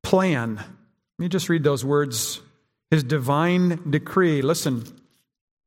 plan. 0.05 0.55
Let 0.57 1.19
me 1.19 1.29
just 1.29 1.49
read 1.49 1.65
those 1.65 1.85
words. 1.85 2.41
His 2.93 3.03
divine 3.03 3.91
decree. 3.91 4.43
Listen, 4.43 4.85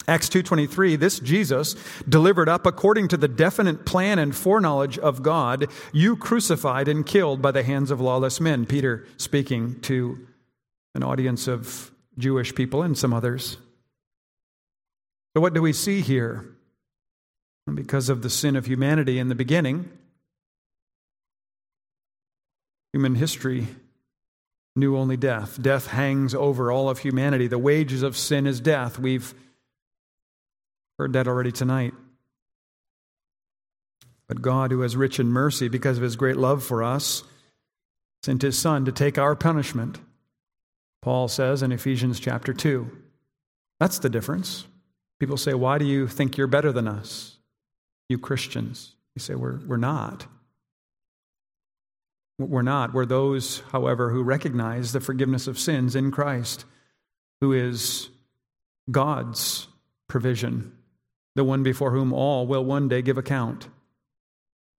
Acts 0.08 0.30
2:23 0.30 0.96
this 0.96 1.20
Jesus 1.20 1.76
delivered 2.08 2.50
up 2.50 2.66
according 2.66 3.08
to 3.10 3.18
the 3.18 3.28
definite 3.28 3.86
plan 3.86 4.18
and 4.18 4.36
foreknowledge 4.36 4.98
of 4.98 5.22
God 5.22 5.68
you 5.92 6.16
crucified 6.16 6.88
and 6.88 7.06
killed 7.06 7.42
by 7.42 7.52
the 7.52 7.64
hands 7.64 7.92
of 7.92 8.02
lawless 8.02 8.40
men. 8.42 8.66
Peter 8.66 9.06
speaking 9.18 9.80
to 9.82 10.28
an 10.96 11.04
audience 11.04 11.48
of 11.48 11.92
Jewish 12.18 12.56
people 12.56 12.82
and 12.82 12.98
some 12.98 13.14
others. 13.14 13.58
So 15.36 15.42
what 15.42 15.54
do 15.54 15.62
we 15.62 15.74
see 15.74 16.02
here? 16.02 16.46
Because 17.72 18.10
of 18.10 18.24
the 18.24 18.32
sin 18.32 18.56
of 18.56 18.66
humanity 18.66 19.20
in 19.20 19.30
the 19.30 19.36
beginning 19.36 19.92
human 22.94 23.16
history 23.16 23.68
knew 24.76 24.98
only 24.98 25.18
death. 25.18 25.62
Death 25.62 25.88
hangs 25.88 26.34
over 26.34 26.72
all 26.72 26.90
of 26.90 27.00
humanity. 27.00 27.48
The 27.48 27.60
wages 27.60 28.02
of 28.02 28.18
sin 28.18 28.48
is 28.48 28.62
death. 28.62 28.98
We've 28.98 29.34
Heard 31.00 31.14
that 31.14 31.30
already 31.30 31.54
tonight. 31.54 31.94
But 34.28 34.42
God, 34.42 34.72
who 34.72 34.84
is 34.84 34.98
rich 34.98 35.18
in 35.18 35.28
mercy 35.28 35.70
because 35.70 35.96
of 35.96 36.04
his 36.04 36.18
great 36.18 36.36
love 36.36 36.62
for 36.62 36.84
us, 36.84 37.24
sent 38.22 38.42
his 38.42 38.60
Son 38.60 38.84
to 38.84 38.92
take 38.92 39.18
our 39.18 39.34
punishment. 39.34 40.02
Paul 41.02 41.30
says 41.30 41.64
in 41.64 41.72
Ephesians 41.72 42.20
chapter 42.20 42.54
2. 42.54 42.92
That's 43.80 44.00
the 44.00 44.10
difference. 44.10 44.66
People 45.22 45.38
say, 45.38 45.54
Why 45.54 45.78
do 45.78 45.86
you 45.86 46.06
think 46.06 46.36
you're 46.36 46.48
better 46.48 46.74
than 46.74 46.86
us, 46.86 47.38
you 48.10 48.18
Christians? 48.18 48.94
You 49.16 49.22
say, 49.22 49.36
We're, 49.36 49.58
we're 49.66 49.78
not. 49.78 50.28
We're 52.38 52.62
not. 52.62 52.94
We're 52.94 53.06
those, 53.06 53.64
however, 53.72 54.10
who 54.10 54.22
recognize 54.22 54.92
the 54.92 55.00
forgiveness 55.00 55.48
of 55.48 55.58
sins 55.58 55.96
in 55.96 56.12
Christ, 56.12 56.66
who 57.40 57.54
is 57.54 58.10
God's 58.92 59.68
provision, 60.10 60.74
the 61.40 61.46
one 61.46 61.64
before 61.64 61.92
whom 61.92 62.12
all 62.12 62.46
will 62.46 62.66
one 62.66 62.90
day 62.90 63.02
give 63.02 63.18
account. 63.18 63.70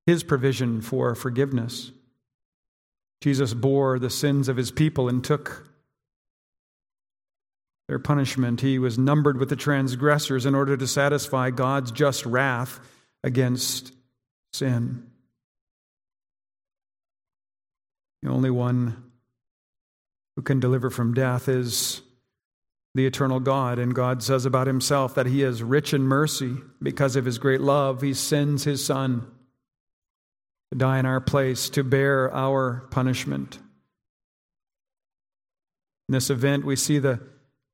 His 0.04 0.22
provision 0.22 0.82
for 0.82 1.14
forgiveness. 1.14 1.90
Jesus 3.22 3.54
bore 3.54 3.98
the 3.98 4.10
sins 4.10 4.46
of 4.46 4.58
his 4.58 4.70
people 4.70 5.08
and 5.08 5.24
took 5.24 5.66
their 7.88 7.98
punishment. 7.98 8.60
He 8.60 8.78
was 8.78 8.98
numbered 8.98 9.38
with 9.38 9.48
the 9.48 9.56
transgressors 9.56 10.44
in 10.44 10.54
order 10.54 10.76
to 10.76 10.86
satisfy 10.86 11.48
God's 11.48 11.92
just 11.92 12.26
wrath 12.26 12.78
against 13.24 13.94
sin. 14.52 15.06
The 18.22 18.28
only 18.28 18.50
one 18.50 19.02
who 20.36 20.42
can 20.42 20.60
deliver 20.60 20.90
from 20.90 21.14
death 21.14 21.48
is 21.48 22.02
the 22.94 23.06
eternal 23.06 23.40
God. 23.40 23.78
And 23.78 23.94
God 23.94 24.22
says 24.22 24.46
about 24.46 24.66
himself 24.66 25.14
that 25.14 25.26
he 25.26 25.42
is 25.42 25.62
rich 25.62 25.94
in 25.94 26.02
mercy. 26.02 26.56
Because 26.82 27.16
of 27.16 27.24
his 27.24 27.38
great 27.38 27.60
love, 27.60 28.02
he 28.02 28.14
sends 28.14 28.64
his 28.64 28.84
Son 28.84 29.30
to 30.72 30.78
die 30.78 30.98
in 30.98 31.06
our 31.06 31.20
place, 31.20 31.68
to 31.70 31.84
bear 31.84 32.32
our 32.34 32.86
punishment. 32.90 33.58
In 36.08 36.12
this 36.12 36.30
event, 36.30 36.64
we 36.64 36.76
see 36.76 36.98
the 36.98 37.20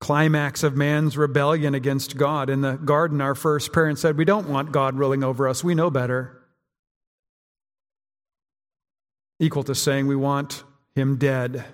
climax 0.01 0.63
of 0.63 0.77
man's 0.77 1.17
rebellion 1.17 1.75
against 1.75 2.17
God. 2.17 2.51
In 2.51 2.61
the 2.61 2.77
garden, 2.77 3.21
our 3.21 3.35
first 3.35 3.73
parents 3.73 4.03
said, 4.03 4.19
We 4.19 4.27
don't 4.27 4.49
want 4.49 4.73
God 4.73 4.97
ruling 4.97 5.25
over 5.25 5.49
us, 5.49 5.65
we 5.65 5.75
know 5.75 5.91
better 5.91 6.43
equal 9.39 9.63
to 9.65 9.75
saying 9.75 10.07
we 10.07 10.17
want 10.17 10.65
him 10.95 11.17
dead. 11.17 11.65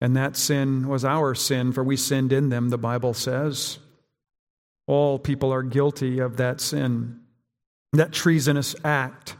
And 0.00 0.16
that 0.16 0.36
sin 0.36 0.88
was 0.88 1.04
our 1.04 1.34
sin, 1.34 1.72
for 1.72 1.82
we 1.82 1.96
sinned 1.96 2.32
in 2.32 2.50
them, 2.50 2.68
the 2.68 2.78
Bible 2.78 3.14
says. 3.14 3.78
All 4.86 5.18
people 5.18 5.52
are 5.52 5.62
guilty 5.62 6.18
of 6.18 6.36
that 6.36 6.60
sin. 6.60 7.20
That 7.92 8.12
treasonous 8.12 8.76
act 8.84 9.36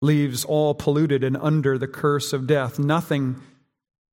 leaves 0.00 0.44
all 0.44 0.74
polluted 0.74 1.22
and 1.22 1.36
under 1.36 1.78
the 1.78 1.86
curse 1.86 2.32
of 2.32 2.46
death. 2.46 2.78
Nothing, 2.78 3.40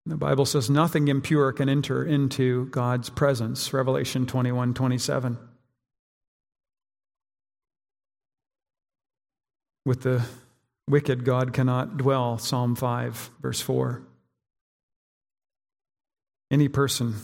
the 0.05 0.17
Bible 0.17 0.45
says, 0.45 0.69
nothing 0.69 1.07
impure 1.07 1.51
can 1.53 1.69
enter 1.69 2.03
into 2.03 2.65
God's 2.67 3.09
presence. 3.09 3.73
Revelation 3.73 4.25
21 4.25 4.73
27. 4.73 5.37
With 9.85 10.01
the 10.01 10.23
wicked 10.87 11.23
God 11.23 11.53
cannot 11.53 11.97
dwell, 11.97 12.37
Psalm 12.37 12.75
5, 12.75 13.31
verse 13.41 13.61
4. 13.61 14.03
Any 16.51 16.67
person 16.67 17.15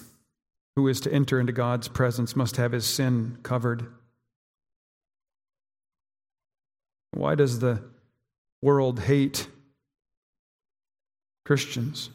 who 0.75 0.87
is 0.87 0.99
to 1.01 1.11
enter 1.11 1.39
into 1.39 1.51
God's 1.51 1.87
presence 1.87 2.35
must 2.35 2.57
have 2.57 2.71
his 2.71 2.85
sin 2.85 3.37
covered. 3.43 3.87
Why 7.11 7.35
does 7.35 7.59
the 7.59 7.81
world 8.61 8.99
hate 8.99 9.47
Christians? 11.45 12.09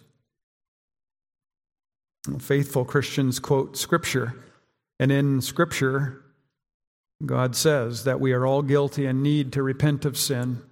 Faithful 2.39 2.85
Christians 2.85 3.39
quote 3.39 3.77
Scripture, 3.79 4.35
and 4.99 5.11
in 5.11 5.41
Scripture, 5.41 6.23
God 7.25 7.57
says 7.57 8.05
that 8.05 8.21
we 8.21 8.33
are 8.33 8.47
all 8.47 8.63
guilty 8.63 9.07
and 9.07 9.23
need 9.23 9.53
to 9.53 9.63
repent 9.63 10.05
of 10.05 10.19
sin 10.19 10.63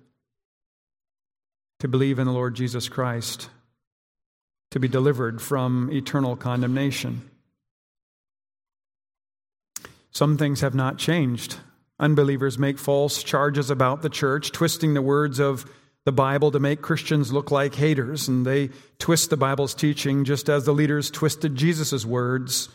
to 1.80 1.88
believe 1.88 2.18
in 2.18 2.26
the 2.26 2.32
Lord 2.32 2.54
Jesus 2.54 2.88
Christ, 2.88 3.48
to 4.70 4.80
be 4.80 4.88
delivered 4.88 5.40
from 5.40 5.90
eternal 5.92 6.36
condemnation. 6.36 7.28
Some 10.10 10.36
things 10.36 10.60
have 10.60 10.74
not 10.74 10.98
changed. 10.98 11.56
Unbelievers 12.00 12.58
make 12.58 12.78
false 12.78 13.22
charges 13.22 13.70
about 13.70 14.02
the 14.02 14.08
church, 14.08 14.52
twisting 14.52 14.94
the 14.94 15.02
words 15.02 15.38
of 15.38 15.70
the 16.04 16.12
Bible 16.12 16.50
to 16.52 16.58
make 16.58 16.80
Christians 16.80 17.32
look 17.32 17.50
like 17.50 17.74
haters, 17.74 18.28
and 18.28 18.46
they 18.46 18.70
twist 18.98 19.30
the 19.30 19.36
Bible's 19.36 19.74
teaching 19.74 20.24
just 20.24 20.48
as 20.48 20.64
the 20.64 20.72
leaders 20.72 21.10
twisted 21.10 21.54
Jesus' 21.54 22.04
words, 22.04 22.68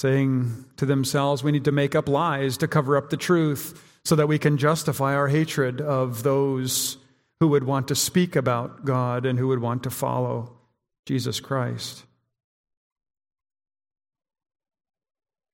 saying 0.00 0.64
to 0.78 0.86
themselves, 0.86 1.44
We 1.44 1.52
need 1.52 1.66
to 1.66 1.72
make 1.72 1.94
up 1.94 2.08
lies 2.08 2.56
to 2.58 2.68
cover 2.68 2.96
up 2.96 3.10
the 3.10 3.16
truth 3.16 3.80
so 4.04 4.16
that 4.16 4.26
we 4.26 4.38
can 4.38 4.58
justify 4.58 5.14
our 5.14 5.28
hatred 5.28 5.80
of 5.80 6.22
those 6.22 6.96
who 7.44 7.48
would 7.48 7.64
want 7.64 7.88
to 7.88 7.94
speak 7.94 8.36
about 8.36 8.86
God 8.86 9.26
and 9.26 9.38
who 9.38 9.48
would 9.48 9.58
want 9.58 9.82
to 9.82 9.90
follow 9.90 10.56
Jesus 11.04 11.40
Christ. 11.40 12.06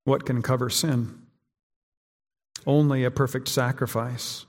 What 0.05 0.24
can 0.24 0.40
cover 0.40 0.70
sin? 0.70 1.22
Only 2.64 3.03
a 3.03 3.11
perfect 3.11 3.48
sacrifice. 3.48 4.46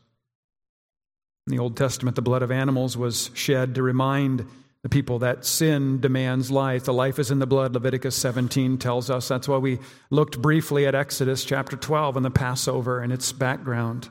In 1.47 1.57
the 1.57 1.57
Old 1.57 1.75
Testament, 1.75 2.15
the 2.15 2.21
blood 2.21 2.43
of 2.43 2.51
animals 2.51 2.95
was 2.95 3.31
shed 3.33 3.73
to 3.73 3.81
remind 3.81 4.45
the 4.83 4.89
people 4.89 5.17
that 5.17 5.43
sin 5.43 5.99
demands 5.99 6.51
life. 6.51 6.83
The 6.83 6.93
life 6.93 7.17
is 7.17 7.31
in 7.31 7.39
the 7.39 7.47
blood, 7.47 7.73
Leviticus 7.73 8.15
17 8.15 8.77
tells 8.77 9.09
us. 9.09 9.27
That's 9.27 9.47
why 9.47 9.57
we 9.57 9.79
looked 10.11 10.39
briefly 10.39 10.85
at 10.85 10.93
Exodus 10.93 11.43
chapter 11.43 11.75
12 11.75 12.17
and 12.17 12.25
the 12.25 12.29
Passover 12.29 12.99
and 12.99 13.11
its 13.11 13.31
background. 13.31 14.09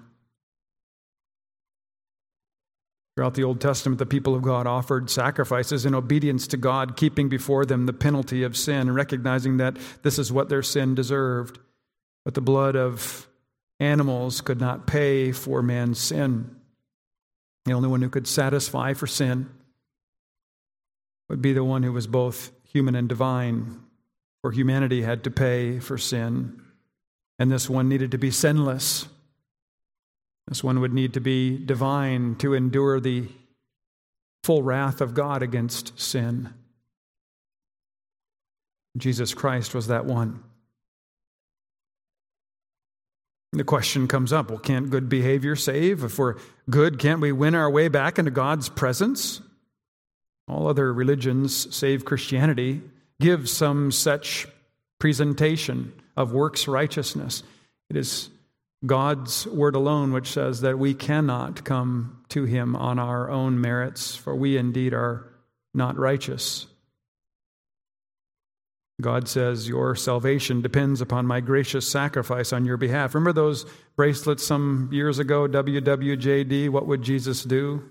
Throughout 3.16 3.34
the 3.34 3.44
Old 3.44 3.60
Testament, 3.60 3.98
the 3.98 4.06
people 4.06 4.34
of 4.34 4.42
God 4.42 4.66
offered 4.66 5.10
sacrifices 5.10 5.84
in 5.84 5.94
obedience 5.94 6.46
to 6.48 6.56
God, 6.56 6.96
keeping 6.96 7.28
before 7.28 7.66
them 7.66 7.86
the 7.86 7.92
penalty 7.92 8.42
of 8.42 8.56
sin 8.56 8.92
recognizing 8.92 9.56
that 9.56 9.76
this 10.02 10.18
is 10.18 10.32
what 10.32 10.48
their 10.48 10.62
sin 10.62 10.94
deserved. 10.94 11.58
But 12.24 12.34
the 12.34 12.40
blood 12.40 12.76
of 12.76 13.26
animals 13.80 14.40
could 14.40 14.60
not 14.60 14.86
pay 14.86 15.32
for 15.32 15.62
man's 15.62 15.98
sin. 15.98 16.54
The 17.64 17.72
only 17.72 17.88
one 17.88 18.02
who 18.02 18.08
could 18.08 18.26
satisfy 18.26 18.94
for 18.94 19.06
sin 19.06 19.50
would 21.28 21.42
be 21.42 21.52
the 21.52 21.64
one 21.64 21.82
who 21.82 21.92
was 21.92 22.06
both 22.06 22.52
human 22.72 22.94
and 22.94 23.08
divine, 23.08 23.80
for 24.42 24.52
humanity 24.52 25.02
had 25.02 25.24
to 25.24 25.30
pay 25.30 25.78
for 25.78 25.98
sin, 25.98 26.60
and 27.38 27.50
this 27.50 27.68
one 27.68 27.88
needed 27.88 28.10
to 28.12 28.18
be 28.18 28.30
sinless. 28.30 29.06
This 30.50 30.64
one 30.64 30.80
would 30.80 30.92
need 30.92 31.14
to 31.14 31.20
be 31.20 31.56
divine 31.56 32.34
to 32.36 32.54
endure 32.54 32.98
the 32.98 33.28
full 34.42 34.62
wrath 34.64 35.00
of 35.00 35.14
God 35.14 35.42
against 35.42 35.98
sin. 35.98 36.52
Jesus 38.98 39.32
Christ 39.32 39.74
was 39.76 39.86
that 39.86 40.04
one. 40.04 40.42
The 43.52 43.62
question 43.62 44.08
comes 44.08 44.32
up 44.32 44.50
well, 44.50 44.58
can't 44.58 44.90
good 44.90 45.08
behavior 45.08 45.54
save? 45.54 46.02
If 46.02 46.18
we're 46.18 46.34
good, 46.68 46.98
can't 46.98 47.20
we 47.20 47.30
win 47.30 47.54
our 47.54 47.70
way 47.70 47.86
back 47.86 48.18
into 48.18 48.32
God's 48.32 48.68
presence? 48.68 49.40
All 50.48 50.66
other 50.66 50.92
religions, 50.92 51.72
save 51.74 52.04
Christianity, 52.04 52.82
give 53.20 53.48
some 53.48 53.92
such 53.92 54.48
presentation 54.98 55.92
of 56.16 56.32
works 56.32 56.66
righteousness. 56.66 57.44
It 57.88 57.96
is 57.96 58.30
God's 58.84 59.46
word 59.46 59.74
alone, 59.74 60.12
which 60.12 60.32
says 60.32 60.62
that 60.62 60.78
we 60.78 60.94
cannot 60.94 61.64
come 61.64 62.24
to 62.30 62.44
him 62.44 62.74
on 62.74 62.98
our 62.98 63.30
own 63.30 63.60
merits, 63.60 64.16
for 64.16 64.34
we 64.34 64.56
indeed 64.56 64.94
are 64.94 65.30
not 65.74 65.98
righteous. 65.98 66.66
God 69.00 69.28
says, 69.28 69.68
Your 69.68 69.94
salvation 69.94 70.62
depends 70.62 71.00
upon 71.00 71.26
my 71.26 71.40
gracious 71.40 71.88
sacrifice 71.88 72.52
on 72.52 72.64
your 72.64 72.76
behalf. 72.76 73.14
Remember 73.14 73.32
those 73.32 73.66
bracelets 73.96 74.46
some 74.46 74.88
years 74.92 75.18
ago, 75.18 75.46
WWJD? 75.46 76.68
What 76.70 76.86
would 76.86 77.02
Jesus 77.02 77.44
do? 77.44 77.82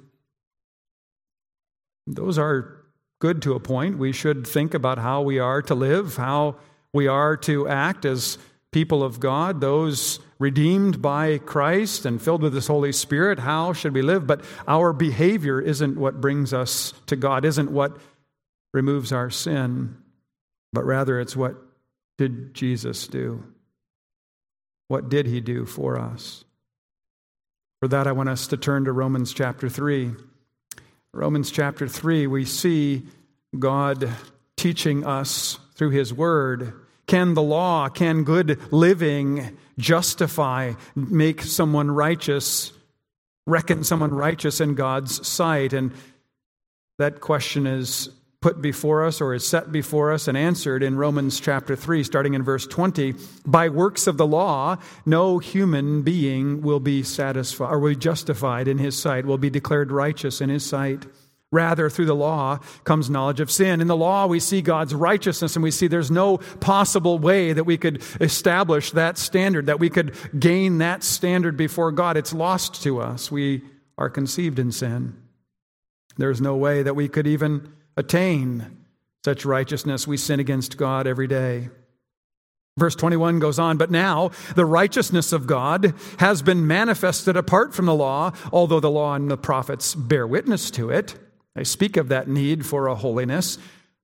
Those 2.08 2.38
are 2.38 2.84
good 3.20 3.42
to 3.44 3.54
a 3.54 3.60
point. 3.60 3.98
We 3.98 4.12
should 4.12 4.48
think 4.48 4.74
about 4.74 4.98
how 4.98 5.22
we 5.22 5.40
are 5.40 5.62
to 5.64 5.76
live, 5.76 6.16
how 6.16 6.58
we 6.94 7.08
are 7.08 7.38
to 7.38 7.68
act 7.68 8.06
as 8.06 8.38
people 8.72 9.04
of 9.04 9.20
God, 9.20 9.62
those 9.62 10.20
redeemed 10.40 11.02
by 11.02 11.38
Christ 11.38 12.06
and 12.06 12.22
filled 12.22 12.42
with 12.42 12.54
His 12.54 12.68
Holy 12.68 12.94
Spirit, 12.94 13.40
how 13.40 13.74
should 13.74 13.94
we 13.94 14.02
live? 14.02 14.26
But 14.26 14.44
our 14.68 14.94
behavior 14.94 15.60
isn't 15.60 15.98
what 15.98 16.22
brings 16.22 16.54
us 16.54 16.94
to 17.08 17.16
God, 17.16 17.44
isn't 17.44 17.72
what 17.72 17.98
removes 18.74 19.12
our 19.12 19.30
sin, 19.30 19.98
but 20.72 20.86
rather 20.86 21.20
it's 21.20 21.36
what 21.36 21.56
did 22.18 22.54
Jesus 22.54 23.08
do? 23.08 23.44
What 24.88 25.10
did 25.10 25.26
He 25.26 25.42
do 25.42 25.66
for 25.66 26.00
us? 26.00 26.46
For 27.82 27.88
that, 27.90 28.08
I 28.08 28.12
want 28.12 28.30
us 28.30 28.48
to 28.48 28.58
turn 28.58 28.86
to 28.86 28.92
Romans 28.92 29.34
chapter 29.34 29.70
3. 29.70 30.12
Romans 31.14 31.52
chapter 31.52 31.88
3, 31.88 32.28
we 32.28 32.46
see 32.46 33.04
God 33.58 34.10
teaching 34.58 35.06
us 35.06 35.60
through 35.76 35.92
His 35.92 36.14
Word. 36.14 36.74
Can 37.08 37.34
the 37.34 37.42
law, 37.42 37.90
can 37.90 38.24
good 38.24 38.72
living 38.72 39.58
justify, 39.80 40.74
make 40.96 41.42
someone 41.42 41.90
righteous, 41.90 42.72
reckon 43.48 43.84
someone 43.84 44.14
righteous 44.14 44.62
in 44.62 44.76
God's 44.76 45.28
sight? 45.28 45.74
And 45.74 45.92
that 47.00 47.22
question 47.22 47.66
is 47.66 48.10
put 48.42 48.62
before 48.62 49.06
us 49.06 49.20
or 49.20 49.34
is 49.34 49.46
set 49.46 49.72
before 49.72 50.14
us 50.14 50.28
and 50.28 50.38
answered 50.38 50.82
in 50.82 50.96
Romans 50.96 51.40
chapter 51.40 51.76
3, 51.76 52.04
starting 52.04 52.36
in 52.36 52.44
verse 52.44 52.66
20. 52.68 53.16
By 53.46 53.68
works 53.70 54.08
of 54.08 54.18
the 54.18 54.28
law, 54.28 54.78
no 55.06 55.40
human 55.40 56.04
being 56.04 56.62
will 56.62 56.80
be 56.80 57.04
satisfied 57.04 57.72
or 57.72 57.80
will 57.80 57.90
be 57.90 57.96
justified 57.98 58.68
in 58.68 58.78
his 58.78 58.98
sight, 58.98 59.26
will 59.26 59.38
be 59.38 59.50
declared 59.50 59.92
righteous 59.92 60.40
in 60.40 60.50
his 60.50 60.66
sight. 60.66 61.06
Rather, 61.52 61.90
through 61.90 62.06
the 62.06 62.16
law 62.16 62.60
comes 62.84 63.10
knowledge 63.10 63.40
of 63.40 63.50
sin. 63.50 63.82
In 63.82 63.88
the 63.88 63.98
law, 63.98 64.28
we 64.28 64.40
see 64.40 64.62
God's 64.62 64.94
righteousness, 64.94 65.56
and 65.56 65.64
we 65.64 65.72
see 65.72 65.88
there's 65.88 66.12
no 66.12 66.38
possible 66.60 67.18
way 67.18 67.54
that 67.54 67.64
we 67.64 67.76
could 67.76 68.04
establish 68.22 68.92
that 68.92 69.18
standard, 69.18 69.66
that 69.66 69.80
we 69.80 69.90
could 69.90 70.16
gain 70.40 70.78
that 70.78 71.04
standard 71.04 71.58
before 71.58 71.92
God. 71.92 72.18
It's 72.18 72.34
lost 72.34 72.84
to 72.84 73.02
us. 73.02 73.32
We 73.32 73.64
are 73.98 74.12
conceived 74.12 74.60
in 74.60 74.72
sin. 74.72 75.16
There's 76.18 76.40
no 76.40 76.56
way 76.56 76.84
that 76.84 76.96
we 76.96 77.08
could 77.08 77.26
even 77.26 77.74
attain 77.98 78.86
such 79.26 79.44
righteousness. 79.44 80.08
We 80.08 80.18
sin 80.18 80.40
against 80.40 80.78
God 80.78 81.08
every 81.08 81.28
day. 81.28 81.70
Verse 82.78 82.96
21 82.96 83.40
goes 83.40 83.58
on, 83.58 83.78
but 83.78 83.90
now 83.90 84.32
the 84.56 84.66
righteousness 84.66 85.34
of 85.34 85.48
God 85.48 85.94
has 86.20 86.42
been 86.42 86.68
manifested 86.68 87.36
apart 87.36 87.74
from 87.74 87.88
the 87.88 87.96
law, 87.96 88.32
although 88.54 88.80
the 88.80 88.92
law 88.92 89.16
and 89.16 89.32
the 89.32 89.36
prophets 89.36 89.96
bear 89.96 90.28
witness 90.28 90.70
to 90.72 90.90
it. 90.90 91.16
I 91.56 91.64
speak 91.64 91.98
of 91.98 92.10
that 92.10 92.28
need 92.28 92.66
for 92.66 92.88
a 92.88 92.96
holiness. 92.96 93.58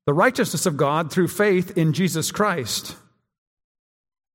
The 0.05 0.13
righteousness 0.13 0.65
of 0.65 0.77
God 0.77 1.11
through 1.11 1.29
faith 1.29 1.77
in 1.77 1.93
Jesus 1.93 2.31
Christ. 2.31 2.95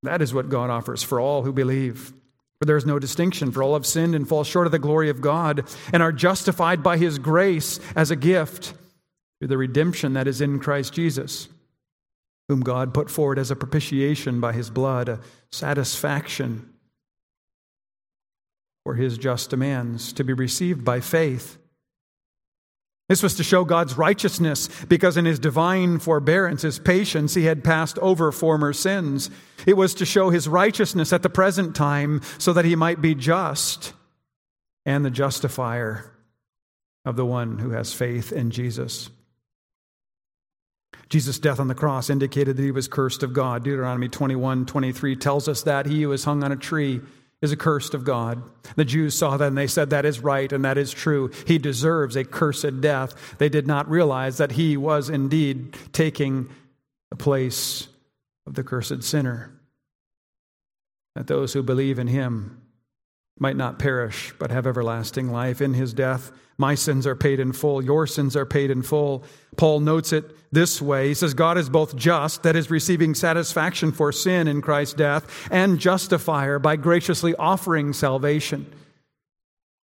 That 0.03 0.23
is 0.23 0.33
what 0.33 0.49
God 0.49 0.71
offers 0.71 1.03
for 1.03 1.21
all 1.21 1.43
who 1.43 1.53
believe. 1.53 2.13
For 2.59 2.67
there 2.67 2.77
is 2.77 2.87
no 2.87 2.99
distinction, 2.99 3.53
for 3.53 3.63
all 3.63 3.75
have 3.75 3.87
sinned 3.87 4.15
and 4.15 4.29
fall 4.29 4.45
short 4.45 4.67
of 4.67 4.73
the 4.73 4.79
glory 4.79 5.09
of 5.09 5.21
God, 5.21 5.65
and 5.93 6.03
are 6.03 6.13
justified 6.13 6.83
by 6.83 6.99
his 6.99 7.19
grace 7.19 7.81
as 7.97 8.11
a 8.11 8.17
gift 8.17 8.75
through 9.39 9.49
the 9.49 9.57
redemption 9.57 10.13
that 10.13 10.29
is 10.29 10.41
in 10.41 10.59
Christ 10.59 10.93
Jesus, 10.93 11.49
whom 12.49 12.61
God 12.61 12.93
put 12.93 13.11
forward 13.11 13.39
as 13.39 13.51
a 13.51 13.57
propitiation 13.57 14.41
by 14.41 14.53
his 14.53 14.69
blood, 14.69 15.09
a 15.09 15.21
satisfaction 15.51 16.69
for 18.85 18.95
his 18.95 19.17
just 19.17 19.51
demands, 19.51 20.13
to 20.15 20.25
be 20.25 20.33
received 20.33 20.85
by 20.85 21.01
faith. 21.01 21.59
This 23.11 23.25
was 23.25 23.35
to 23.35 23.43
show 23.43 23.65
God's 23.65 23.99
righteousness 23.99 24.69
because 24.85 25.17
in 25.17 25.25
his 25.25 25.41
divine 25.41 25.99
forbearance, 25.99 26.63
his 26.63 26.79
patience, 26.79 27.35
he 27.35 27.43
had 27.43 27.65
passed 27.65 27.99
over 27.99 28.31
former 28.31 28.73
sins. 28.73 29.31
It 29.67 29.77
was 29.77 29.95
to 29.95 30.07
show 30.07 30.31
his 30.31 30.47
righteousness 30.47 31.13
at 31.13 31.25
the 31.25 31.29
present 31.29 31.75
time 31.75 32.21
so 32.39 32.53
that 32.53 32.65
he 32.65 32.77
might 32.77 33.03
be 33.03 33.17
just 33.17 33.95
and 34.87 35.05
the 35.05 35.11
justifier 35.11 36.13
of 37.05 37.17
the 37.17 37.27
one 37.27 37.59
who 37.59 37.71
has 37.71 37.93
faith 37.93 38.31
in 38.31 38.53
Jesus. 38.53 39.11
Jesus' 41.09 41.41
death 41.41 41.59
on 41.59 41.67
the 41.67 41.75
cross 41.75 42.11
indicated 42.11 42.57
that 42.57 42.63
he 42.63 42.71
was 42.71 42.87
cursed 42.87 43.25
of 43.25 43.33
God. 43.33 43.65
Deuteronomy 43.65 44.09
21 44.09 44.67
23 44.67 45.17
tells 45.17 45.49
us 45.49 45.65
that 45.65 45.87
he 45.87 46.03
who 46.03 46.13
is 46.13 46.23
hung 46.23 46.45
on 46.45 46.53
a 46.53 46.57
tree 46.57 47.01
is 47.43 47.53
accursed 47.53 47.95
of 47.95 48.05
God. 48.05 48.43
The 48.77 48.85
Jews 48.85 49.17
saw 49.17 49.37
that 49.37 49.49
and 49.49 49.59
they 49.59 49.67
said, 49.67 49.91
That 49.91 50.05
is 50.05 50.21
right 50.21 50.53
and 50.53 50.65
that 50.65 50.79
is 50.79 50.93
true. 50.93 51.31
He 51.47 51.59
deserves 51.59 52.17
a 52.17 52.25
cursed 52.25 52.81
death. 52.81 53.37
They 53.39 53.49
did 53.49 53.67
not 53.67 53.89
realize 53.89 54.39
that 54.39 54.53
he 54.53 54.77
was 54.77 55.09
indeed 55.09 55.77
taking 55.93 56.51
the 57.11 57.17
place 57.17 57.89
of 58.47 58.55
the 58.55 58.63
cursed 58.63 59.03
sinner. 59.03 59.53
That 61.15 61.27
those 61.27 61.53
who 61.53 61.63
believe 61.63 61.99
in 61.99 62.07
him 62.07 62.60
might 63.41 63.57
not 63.57 63.79
perish, 63.79 64.33
but 64.39 64.51
have 64.51 64.67
everlasting 64.67 65.33
life. 65.33 65.61
In 65.61 65.75
his 65.75 65.93
death, 65.93 66.31
my 66.59 66.75
sins 66.75 67.07
are 67.07 67.17
paid 67.17 67.41
in 67.41 67.53
full, 67.53 67.83
your 67.83 68.07
sins 68.07 68.37
are 68.37 68.47
paid 68.47 68.71
in 68.71 68.83
full. 68.83 69.25
Paul 69.57 69.81
notes 69.81 70.13
it 70.13 70.25
this 70.53 70.81
way 70.81 71.09
He 71.09 71.15
says, 71.15 71.33
God 71.33 71.57
is 71.57 71.71
both 71.71 71.97
just, 71.97 72.43
that 72.43 72.55
is, 72.55 72.71
receiving 72.71 73.15
satisfaction 73.15 73.93
for 73.93 74.13
sin 74.13 74.47
in 74.47 74.61
Christ's 74.61 74.95
death, 74.95 75.49
and 75.51 75.81
justifier 75.81 76.59
by 76.59 76.77
graciously 76.77 77.35
offering 77.35 77.95
salvation 77.95 78.71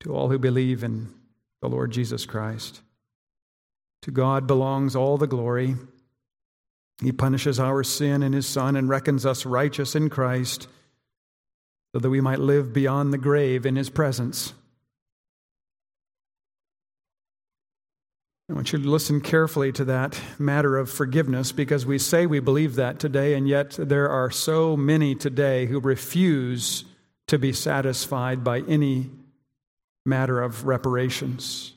to 0.02 0.14
all 0.14 0.30
who 0.30 0.38
believe 0.38 0.84
in 0.84 1.12
the 1.62 1.68
Lord 1.68 1.92
Jesus 1.92 2.28
Christ. 2.28 2.82
To 4.04 4.12
God 4.12 4.46
belongs 4.46 4.96
all 4.96 5.18
the 5.18 5.26
glory. 5.26 5.76
He 7.02 7.12
punishes 7.12 7.60
our 7.60 7.84
sin 7.84 8.22
in 8.22 8.34
His 8.34 8.46
Son 8.46 8.76
and 8.76 8.88
reckons 8.88 9.26
us 9.26 9.48
righteous 9.48 9.96
in 9.96 10.12
Christ 10.12 10.68
so 11.94 12.00
that 12.00 12.10
we 12.10 12.22
might 12.22 12.40
live 12.40 12.74
beyond 12.74 13.14
the 13.14 13.18
grave 13.18 13.66
in 13.66 13.76
His 13.76 13.90
presence. 13.90 14.54
I 18.50 18.54
want 18.54 18.72
you 18.72 18.80
to 18.80 18.90
listen 18.90 19.20
carefully 19.20 19.74
to 19.74 19.84
that 19.86 20.22
matter 20.40 20.78
of 20.78 20.90
forgiveness 20.90 21.52
because 21.52 21.86
we 21.86 22.00
say 22.00 22.26
we 22.26 22.40
believe 22.40 22.76
that 22.76 22.98
today, 22.98 23.34
and 23.34 23.46
yet 23.46 23.72
there 23.72 24.10
are 24.10 24.32
so 24.32 24.78
many 24.78 25.16
today 25.16 25.66
who 25.66 25.82
refuse 25.82 26.86
to 27.28 27.38
be 27.38 27.52
satisfied 27.52 28.46
by 28.46 28.62
any 28.62 29.10
matter 30.06 30.42
of 30.42 30.66
reparations. 30.66 31.74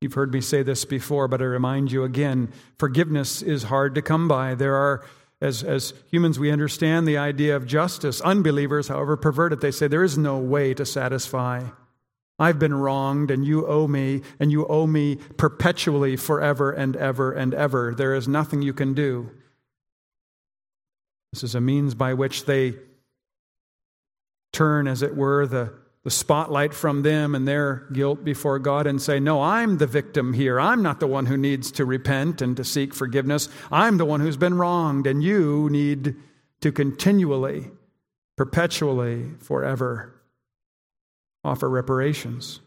You've 0.00 0.14
heard 0.14 0.32
me 0.32 0.40
say 0.40 0.62
this 0.62 0.84
before, 0.84 1.28
but 1.28 1.40
I 1.40 1.44
remind 1.44 1.92
you 1.92 2.02
again 2.02 2.52
forgiveness 2.78 3.40
is 3.40 3.64
hard 3.64 3.94
to 3.94 4.02
come 4.02 4.26
by. 4.28 4.54
There 4.54 4.74
are, 4.74 5.04
as, 5.40 5.62
as 5.62 5.92
humans, 6.10 6.38
we 6.38 6.50
understand 6.50 7.06
the 7.06 7.18
idea 7.18 7.54
of 7.54 7.66
justice. 7.66 8.20
Unbelievers, 8.20 8.88
however, 8.88 9.16
perverted. 9.16 9.60
They 9.60 9.70
say 9.70 9.86
there 9.86 10.04
is 10.04 10.16
no 10.16 10.38
way 10.38 10.72
to 10.74 10.86
satisfy. 10.86 11.64
I've 12.38 12.58
been 12.58 12.74
wronged, 12.74 13.30
and 13.30 13.46
you 13.46 13.66
owe 13.66 13.86
me, 13.86 14.22
and 14.40 14.50
you 14.50 14.66
owe 14.66 14.86
me 14.86 15.16
perpetually, 15.36 16.16
forever 16.16 16.70
and 16.70 16.96
ever 16.96 17.32
and 17.32 17.54
ever. 17.54 17.94
There 17.94 18.14
is 18.14 18.26
nothing 18.26 18.62
you 18.62 18.72
can 18.72 18.94
do. 18.94 19.30
This 21.32 21.42
is 21.42 21.54
a 21.54 21.60
means 21.60 21.94
by 21.94 22.14
which 22.14 22.46
they 22.46 22.74
turn, 24.52 24.86
as 24.88 25.02
it 25.02 25.16
were, 25.16 25.46
the, 25.46 25.72
the 26.06 26.10
spotlight 26.12 26.72
from 26.72 27.02
them 27.02 27.34
and 27.34 27.48
their 27.48 27.84
guilt 27.92 28.22
before 28.22 28.60
God 28.60 28.86
and 28.86 29.02
say, 29.02 29.18
No, 29.18 29.42
I'm 29.42 29.78
the 29.78 29.88
victim 29.88 30.34
here. 30.34 30.60
I'm 30.60 30.80
not 30.80 31.00
the 31.00 31.08
one 31.08 31.26
who 31.26 31.36
needs 31.36 31.72
to 31.72 31.84
repent 31.84 32.40
and 32.40 32.56
to 32.56 32.62
seek 32.62 32.94
forgiveness. 32.94 33.48
I'm 33.72 33.96
the 33.96 34.04
one 34.04 34.20
who's 34.20 34.36
been 34.36 34.54
wronged, 34.56 35.08
and 35.08 35.20
you 35.20 35.68
need 35.68 36.14
to 36.60 36.70
continually, 36.70 37.72
perpetually, 38.36 39.30
forever 39.40 40.22
offer 41.42 41.68
reparations. 41.68 42.60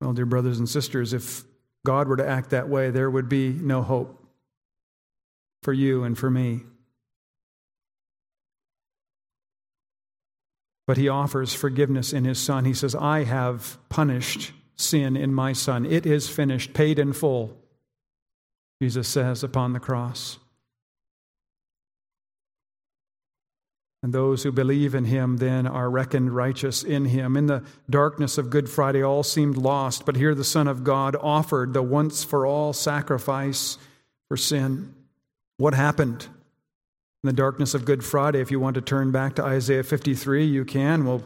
Well, 0.00 0.12
dear 0.12 0.24
brothers 0.24 0.60
and 0.60 0.68
sisters, 0.68 1.12
if 1.12 1.42
God 1.84 2.06
were 2.06 2.16
to 2.16 2.28
act 2.28 2.50
that 2.50 2.68
way, 2.68 2.90
there 2.90 3.10
would 3.10 3.28
be 3.28 3.48
no 3.48 3.82
hope 3.82 4.24
for 5.64 5.72
you 5.72 6.04
and 6.04 6.16
for 6.16 6.30
me. 6.30 6.62
But 10.86 10.96
he 10.96 11.08
offers 11.08 11.54
forgiveness 11.54 12.12
in 12.12 12.24
his 12.24 12.38
Son. 12.38 12.64
He 12.64 12.74
says, 12.74 12.94
I 12.94 13.24
have 13.24 13.78
punished 13.88 14.52
sin 14.76 15.16
in 15.16 15.32
my 15.32 15.52
Son. 15.52 15.86
It 15.86 16.04
is 16.04 16.28
finished, 16.28 16.74
paid 16.74 16.98
in 16.98 17.12
full, 17.12 17.56
Jesus 18.82 19.08
says 19.08 19.42
upon 19.42 19.72
the 19.72 19.80
cross. 19.80 20.38
And 24.02 24.12
those 24.12 24.42
who 24.42 24.52
believe 24.52 24.94
in 24.94 25.06
him 25.06 25.38
then 25.38 25.66
are 25.66 25.88
reckoned 25.88 26.36
righteous 26.36 26.82
in 26.82 27.06
him. 27.06 27.38
In 27.38 27.46
the 27.46 27.64
darkness 27.88 28.36
of 28.36 28.50
Good 28.50 28.68
Friday, 28.68 29.02
all 29.02 29.22
seemed 29.22 29.56
lost, 29.56 30.04
but 30.04 30.16
here 30.16 30.34
the 30.34 30.44
Son 30.44 30.68
of 30.68 30.84
God 30.84 31.16
offered 31.18 31.72
the 31.72 31.82
once 31.82 32.22
for 32.22 32.44
all 32.44 32.74
sacrifice 32.74 33.78
for 34.28 34.36
sin. 34.36 34.94
What 35.56 35.72
happened 35.72 36.28
in 37.24 37.26
the 37.28 37.32
darkness 37.32 37.72
of 37.72 37.86
Good 37.86 38.04
Friday? 38.04 38.40
If 38.40 38.50
you 38.50 38.60
want 38.60 38.74
to 38.74 38.82
turn 38.82 39.10
back 39.10 39.36
to 39.36 39.42
Isaiah 39.42 39.82
53, 39.82 40.44
you 40.44 40.66
can. 40.66 41.06
We'll 41.06 41.24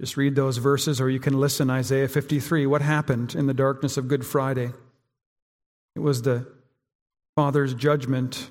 just 0.00 0.16
read 0.16 0.36
those 0.36 0.58
verses, 0.58 1.00
or 1.00 1.10
you 1.10 1.18
can 1.18 1.40
listen 1.40 1.68
Isaiah 1.68 2.06
53. 2.06 2.64
What 2.66 2.80
happened 2.80 3.34
in 3.34 3.46
the 3.46 3.54
darkness 3.54 3.96
of 3.96 4.06
Good 4.06 4.24
Friday? 4.24 4.70
It 5.96 5.98
was 5.98 6.22
the 6.22 6.46
Father's 7.34 7.74
judgment 7.74 8.50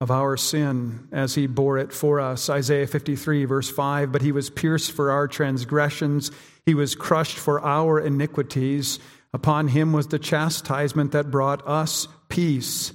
of 0.00 0.12
our 0.12 0.36
sin 0.36 1.08
as 1.10 1.34
he 1.34 1.48
bore 1.48 1.76
it 1.76 1.92
for 1.92 2.20
us. 2.20 2.48
Isaiah 2.48 2.86
53, 2.86 3.44
verse 3.46 3.68
5 3.68 4.12
But 4.12 4.22
he 4.22 4.30
was 4.30 4.48
pierced 4.48 4.92
for 4.92 5.10
our 5.10 5.26
transgressions, 5.26 6.30
he 6.66 6.74
was 6.74 6.94
crushed 6.94 7.36
for 7.36 7.60
our 7.64 7.98
iniquities. 7.98 9.00
Upon 9.32 9.66
him 9.66 9.92
was 9.92 10.06
the 10.06 10.20
chastisement 10.20 11.12
that 11.12 11.32
brought 11.32 11.66
us 11.66 12.06
peace, 12.28 12.92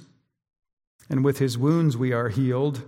and 1.08 1.24
with 1.24 1.38
his 1.38 1.56
wounds 1.56 1.96
we 1.96 2.12
are 2.12 2.28
healed. 2.28 2.82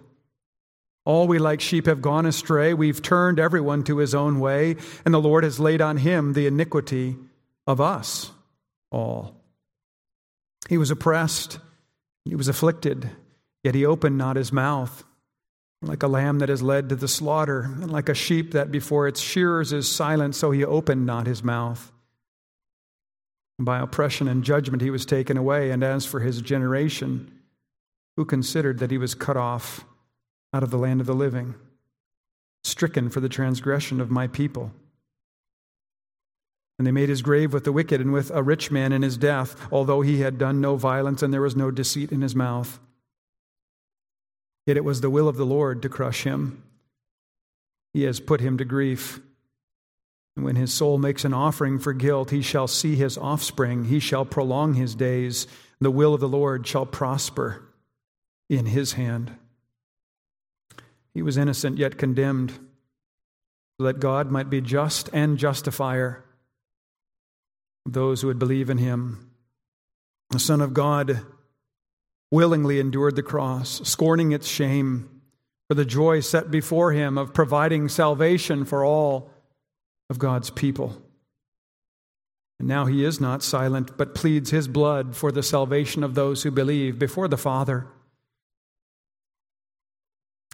All 1.04 1.26
we 1.26 1.38
like 1.38 1.60
sheep 1.60 1.86
have 1.86 2.02
gone 2.02 2.26
astray. 2.26 2.74
We've 2.74 3.00
turned 3.00 3.38
everyone 3.38 3.82
to 3.84 3.96
his 3.98 4.14
own 4.14 4.40
way, 4.40 4.76
and 5.04 5.14
the 5.14 5.20
Lord 5.20 5.42
has 5.42 5.58
laid 5.58 5.80
on 5.80 5.96
him 5.96 6.34
the 6.34 6.46
iniquity 6.46 7.16
of 7.66 7.80
us 7.80 8.30
all. 8.90 9.34
He 10.68 10.76
was 10.76 10.90
oppressed, 10.90 11.60
he 12.24 12.34
was 12.34 12.48
afflicted, 12.48 13.10
yet 13.64 13.74
he 13.74 13.86
opened 13.86 14.18
not 14.18 14.36
his 14.36 14.52
mouth. 14.52 15.04
Like 15.80 16.02
a 16.02 16.08
lamb 16.08 16.40
that 16.40 16.50
is 16.50 16.60
led 16.60 16.88
to 16.88 16.96
the 16.96 17.08
slaughter, 17.08 17.60
and 17.62 17.90
like 17.90 18.08
a 18.08 18.14
sheep 18.14 18.52
that 18.52 18.72
before 18.72 19.06
its 19.06 19.20
shearers 19.20 19.72
is 19.72 19.90
silent, 19.90 20.34
so 20.34 20.50
he 20.50 20.64
opened 20.64 21.06
not 21.06 21.26
his 21.26 21.42
mouth. 21.42 21.92
By 23.60 23.78
oppression 23.78 24.28
and 24.28 24.44
judgment 24.44 24.82
he 24.82 24.90
was 24.90 25.06
taken 25.06 25.36
away, 25.36 25.70
and 25.70 25.82
as 25.82 26.04
for 26.04 26.20
his 26.20 26.42
generation, 26.42 27.32
who 28.18 28.24
considered 28.24 28.80
that 28.80 28.90
he 28.90 28.98
was 28.98 29.14
cut 29.14 29.36
off 29.36 29.84
out 30.52 30.64
of 30.64 30.72
the 30.72 30.76
land 30.76 31.00
of 31.00 31.06
the 31.06 31.14
living, 31.14 31.54
stricken 32.64 33.08
for 33.08 33.20
the 33.20 33.28
transgression 33.28 34.00
of 34.00 34.10
my 34.10 34.26
people. 34.26 34.72
And 36.76 36.84
they 36.84 36.90
made 36.90 37.10
his 37.10 37.22
grave 37.22 37.52
with 37.52 37.62
the 37.62 37.70
wicked 37.70 38.00
and 38.00 38.12
with 38.12 38.32
a 38.32 38.42
rich 38.42 38.72
man 38.72 38.92
in 38.92 39.02
his 39.02 39.16
death, 39.16 39.68
although 39.70 40.00
he 40.00 40.18
had 40.18 40.36
done 40.36 40.60
no 40.60 40.74
violence 40.74 41.22
and 41.22 41.32
there 41.32 41.42
was 41.42 41.54
no 41.54 41.70
deceit 41.70 42.10
in 42.10 42.22
his 42.22 42.34
mouth. 42.34 42.80
Yet 44.66 44.76
it 44.76 44.84
was 44.84 45.00
the 45.00 45.10
will 45.10 45.28
of 45.28 45.36
the 45.36 45.46
Lord 45.46 45.80
to 45.82 45.88
crush 45.88 46.24
him. 46.24 46.64
He 47.94 48.02
has 48.02 48.18
put 48.18 48.40
him 48.40 48.58
to 48.58 48.64
grief. 48.64 49.20
And 50.34 50.44
when 50.44 50.56
his 50.56 50.74
soul 50.74 50.98
makes 50.98 51.24
an 51.24 51.34
offering 51.34 51.78
for 51.78 51.92
guilt, 51.92 52.30
he 52.30 52.42
shall 52.42 52.66
see 52.66 52.96
his 52.96 53.16
offspring. 53.16 53.84
He 53.84 54.00
shall 54.00 54.24
prolong 54.24 54.74
his 54.74 54.96
days. 54.96 55.46
The 55.80 55.92
will 55.92 56.14
of 56.14 56.20
the 56.20 56.28
Lord 56.28 56.66
shall 56.66 56.84
prosper 56.84 57.62
in 58.48 58.66
his 58.66 58.92
hand. 58.92 59.32
He 61.14 61.22
was 61.22 61.36
innocent 61.36 61.78
yet 61.78 61.98
condemned, 61.98 62.52
so 63.78 63.86
that 63.86 64.00
God 64.00 64.30
might 64.30 64.50
be 64.50 64.60
just 64.60 65.08
and 65.12 65.38
justifier 65.38 66.24
of 67.86 67.92
those 67.92 68.20
who 68.20 68.28
would 68.28 68.38
believe 68.38 68.70
in 68.70 68.78
him. 68.78 69.30
The 70.30 70.38
Son 70.38 70.60
of 70.60 70.74
God 70.74 71.24
willingly 72.30 72.78
endured 72.78 73.16
the 73.16 73.22
cross, 73.22 73.80
scorning 73.88 74.32
its 74.32 74.46
shame, 74.46 75.08
for 75.68 75.74
the 75.74 75.84
joy 75.84 76.20
set 76.20 76.50
before 76.50 76.92
him 76.92 77.18
of 77.18 77.34
providing 77.34 77.88
salvation 77.88 78.64
for 78.64 78.84
all 78.84 79.30
of 80.10 80.18
God's 80.18 80.50
people. 80.50 81.02
And 82.58 82.68
now 82.68 82.86
he 82.86 83.04
is 83.04 83.20
not 83.20 83.42
silent, 83.42 83.96
but 83.96 84.14
pleads 84.14 84.50
his 84.50 84.68
blood 84.68 85.14
for 85.16 85.30
the 85.30 85.42
salvation 85.42 86.02
of 86.02 86.14
those 86.14 86.42
who 86.42 86.50
believe 86.50 86.98
before 86.98 87.28
the 87.28 87.36
Father. 87.36 87.86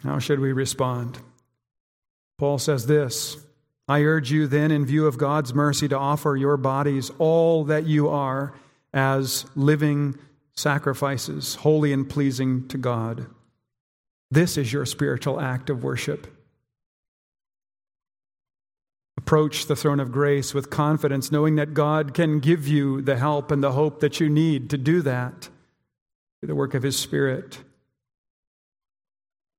How 0.03 0.19
should 0.19 0.39
we 0.39 0.51
respond? 0.53 1.19
Paul 2.37 2.59
says 2.59 2.87
this 2.87 3.37
I 3.87 4.01
urge 4.01 4.31
you 4.31 4.47
then, 4.47 4.71
in 4.71 4.85
view 4.85 5.05
of 5.05 5.17
God's 5.17 5.53
mercy, 5.53 5.87
to 5.87 5.97
offer 5.97 6.35
your 6.35 6.57
bodies, 6.57 7.11
all 7.17 7.63
that 7.65 7.85
you 7.85 8.09
are, 8.09 8.53
as 8.93 9.45
living 9.55 10.17
sacrifices, 10.55 11.55
holy 11.55 11.93
and 11.93 12.09
pleasing 12.09 12.67
to 12.69 12.77
God. 12.77 13.27
This 14.31 14.57
is 14.57 14.73
your 14.73 14.85
spiritual 14.85 15.39
act 15.39 15.69
of 15.69 15.83
worship. 15.83 16.27
Approach 19.17 19.67
the 19.67 19.75
throne 19.75 19.99
of 19.99 20.11
grace 20.11 20.53
with 20.53 20.69
confidence, 20.69 21.31
knowing 21.31 21.55
that 21.55 21.73
God 21.73 22.13
can 22.13 22.39
give 22.39 22.67
you 22.67 23.01
the 23.01 23.17
help 23.17 23.51
and 23.51 23.63
the 23.63 23.71
hope 23.73 23.99
that 23.99 24.19
you 24.19 24.29
need 24.29 24.69
to 24.71 24.77
do 24.77 25.01
that 25.01 25.49
through 26.39 26.47
the 26.47 26.55
work 26.55 26.73
of 26.73 26.83
His 26.83 26.97
Spirit. 26.97 27.59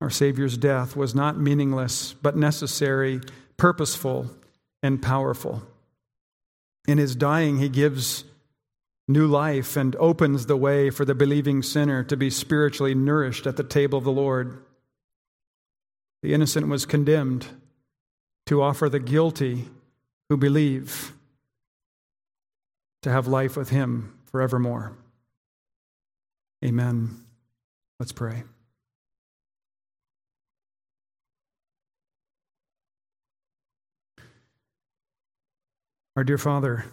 Our 0.00 0.10
Savior's 0.10 0.58
death 0.58 0.94
was 0.94 1.14
not 1.14 1.40
meaningless, 1.40 2.14
but 2.14 2.36
necessary, 2.36 3.20
purposeful, 3.56 4.30
and 4.82 5.00
powerful. 5.00 5.62
In 6.86 6.98
his 6.98 7.16
dying, 7.16 7.58
he 7.58 7.68
gives 7.68 8.24
new 9.08 9.26
life 9.26 9.76
and 9.76 9.96
opens 9.96 10.46
the 10.46 10.56
way 10.56 10.90
for 10.90 11.04
the 11.04 11.14
believing 11.14 11.62
sinner 11.62 12.02
to 12.04 12.16
be 12.16 12.30
spiritually 12.30 12.94
nourished 12.94 13.46
at 13.46 13.56
the 13.56 13.64
table 13.64 13.98
of 13.98 14.04
the 14.04 14.12
Lord. 14.12 14.62
The 16.22 16.34
innocent 16.34 16.68
was 16.68 16.86
condemned 16.86 17.46
to 18.46 18.62
offer 18.62 18.88
the 18.88 19.00
guilty 19.00 19.68
who 20.28 20.36
believe 20.36 21.12
to 23.02 23.10
have 23.10 23.28
life 23.28 23.56
with 23.56 23.70
him 23.70 24.18
forevermore. 24.24 24.92
Amen. 26.64 27.24
Let's 28.00 28.12
pray. 28.12 28.42
Our 36.16 36.24
dear 36.24 36.38
Father, 36.38 36.86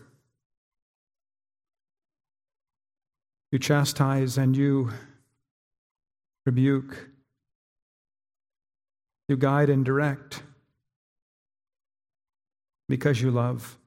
you 3.54 3.60
chastise 3.60 4.38
and 4.38 4.54
you 4.58 4.92
rebuke, 6.46 7.08
you 9.30 9.38
guide 9.38 9.70
and 9.70 9.86
direct 9.86 10.44
because 12.90 13.22
you 13.22 13.32
love. 13.32 13.78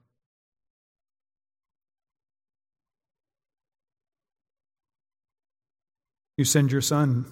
You 6.35 6.45
send 6.45 6.71
your 6.71 6.81
Son, 6.81 7.25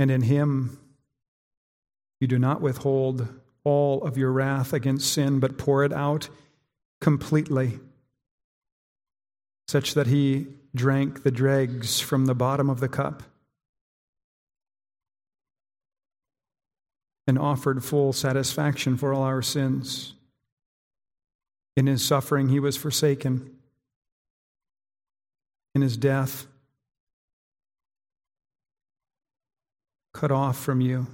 and 0.00 0.10
in 0.10 0.22
Him 0.22 0.80
you 2.20 2.26
do 2.26 2.40
not 2.40 2.60
withhold 2.60 3.28
all 3.64 4.02
of 4.04 4.16
your 4.16 4.30
wrath 4.30 4.72
against 4.72 5.12
sin, 5.12 5.40
but 5.40 5.58
pour 5.58 5.84
it 5.84 5.92
out 5.92 6.28
completely, 7.00 7.80
such 9.66 9.94
that 9.94 10.06
he 10.06 10.46
drank 10.74 11.22
the 11.22 11.30
dregs 11.30 12.00
from 12.00 12.26
the 12.26 12.34
bottom 12.34 12.68
of 12.68 12.80
the 12.80 12.88
cup 12.88 13.22
and 17.26 17.38
offered 17.38 17.82
full 17.82 18.12
satisfaction 18.12 18.96
for 18.96 19.14
all 19.14 19.22
our 19.22 19.42
sins. 19.42 20.14
In 21.76 21.86
his 21.86 22.04
suffering, 22.04 22.48
he 22.48 22.60
was 22.60 22.76
forsaken. 22.76 23.50
In 25.74 25.82
his 25.82 25.96
death, 25.96 26.46
cut 30.12 30.30
off 30.30 30.58
from 30.58 30.80
you. 30.80 31.06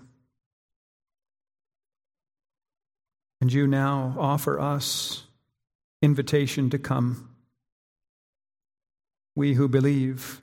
And 3.40 3.52
you 3.52 3.66
now 3.66 4.14
offer 4.18 4.60
us 4.60 5.24
invitation 6.02 6.70
to 6.70 6.78
come. 6.78 7.30
We 9.34 9.54
who 9.54 9.68
believe, 9.68 10.42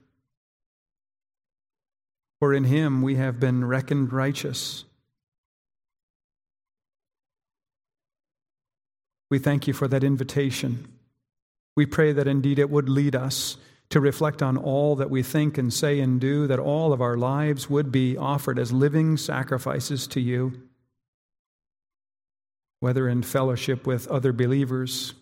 for 2.39 2.53
in 2.53 2.63
him 2.63 3.01
we 3.01 3.15
have 3.15 3.39
been 3.39 3.65
reckoned 3.65 4.11
righteous. 4.11 4.85
We 9.29 9.39
thank 9.39 9.67
you 9.67 9.73
for 9.73 9.87
that 9.89 10.03
invitation. 10.03 10.87
We 11.75 11.85
pray 11.85 12.13
that 12.13 12.27
indeed 12.27 12.57
it 12.57 12.69
would 12.69 12.89
lead 12.89 13.15
us 13.15 13.57
to 13.89 13.99
reflect 13.99 14.41
on 14.41 14.57
all 14.57 14.95
that 14.95 15.09
we 15.09 15.21
think 15.21 15.57
and 15.57 15.71
say 15.71 15.99
and 15.99 16.19
do, 16.19 16.47
that 16.47 16.59
all 16.59 16.91
of 16.91 17.01
our 17.01 17.17
lives 17.17 17.69
would 17.69 17.91
be 17.91 18.17
offered 18.17 18.57
as 18.57 18.71
living 18.71 19.17
sacrifices 19.17 20.07
to 20.07 20.19
you 20.19 20.66
whether 22.79 23.07
in 23.07 23.23
fellowship 23.23 23.87
with 23.87 24.07
other 24.07 24.31
believers, 24.31 25.13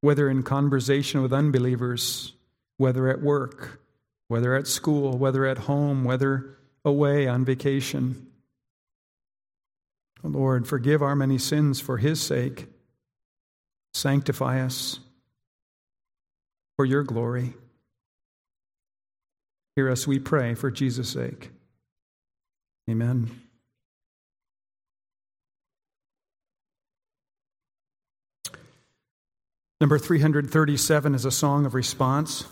whether 0.00 0.28
in 0.28 0.42
conversation 0.42 1.22
with 1.22 1.32
unbelievers, 1.32 2.34
whether 2.76 3.08
at 3.08 3.22
work, 3.22 3.80
whether 4.28 4.54
at 4.54 4.66
school, 4.66 5.16
whether 5.16 5.46
at 5.46 5.58
home, 5.58 6.04
whether 6.04 6.56
away 6.84 7.26
on 7.26 7.44
vacation. 7.44 8.26
Lord, 10.22 10.66
forgive 10.66 11.02
our 11.02 11.14
many 11.14 11.38
sins 11.38 11.80
for 11.80 11.98
His 11.98 12.20
sake. 12.20 12.66
Sanctify 13.92 14.60
us 14.60 15.00
for 16.76 16.84
your 16.84 17.02
glory. 17.02 17.54
Hear 19.76 19.90
us, 19.90 20.06
we 20.06 20.18
pray, 20.18 20.54
for 20.54 20.70
Jesus' 20.70 21.10
sake. 21.10 21.50
Amen. 22.88 23.43
Number 29.84 29.98
337 29.98 31.14
is 31.14 31.26
a 31.26 31.30
song 31.30 31.66
of 31.66 31.74
response. 31.74 32.46